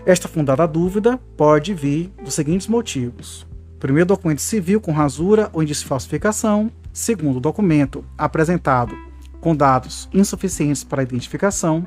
[0.05, 3.45] Esta fundada dúvida pode vir dos seguintes motivos:
[3.79, 8.95] primeiro, documento civil com rasura ou indício de falsificação; segundo, documento apresentado
[9.39, 11.85] com dados insuficientes para identificação.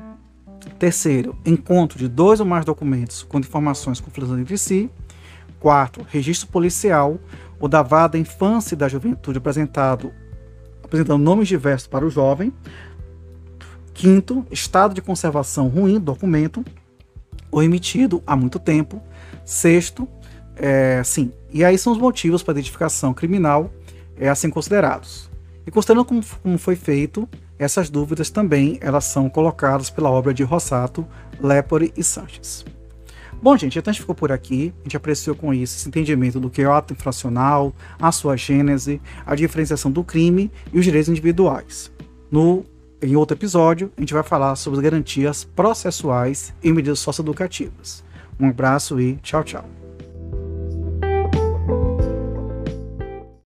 [0.79, 4.89] Terceiro, encontro de dois ou mais documentos com informações conflitantes entre si.
[5.59, 7.19] Quarto, registro policial
[7.59, 10.11] ou da vara da infância e da juventude apresentado,
[10.83, 12.53] apresentando nomes diversos para o jovem.
[13.93, 16.63] Quinto, estado de conservação ruim do documento
[17.51, 19.01] ou emitido há muito tempo.
[19.45, 20.07] Sexto,
[20.55, 23.71] é, sim, e aí são os motivos para identificação criminal
[24.17, 25.29] é, assim considerados.
[25.65, 27.27] E considerando como, como foi feito,
[27.57, 31.07] essas dúvidas também elas são colocadas pela obra de Rossato,
[31.41, 32.65] Lepore e Sanches.
[33.45, 34.73] Bom, gente, então a gente ficou por aqui.
[34.79, 38.35] A gente apreciou com isso esse entendimento do que é o ato infracional, a sua
[38.35, 41.91] gênese, a diferenciação do crime e os direitos individuais.
[42.31, 42.65] No,
[42.99, 48.03] em outro episódio, a gente vai falar sobre as garantias processuais e medidas socioeducativas.
[48.39, 49.84] Um abraço e tchau, tchau.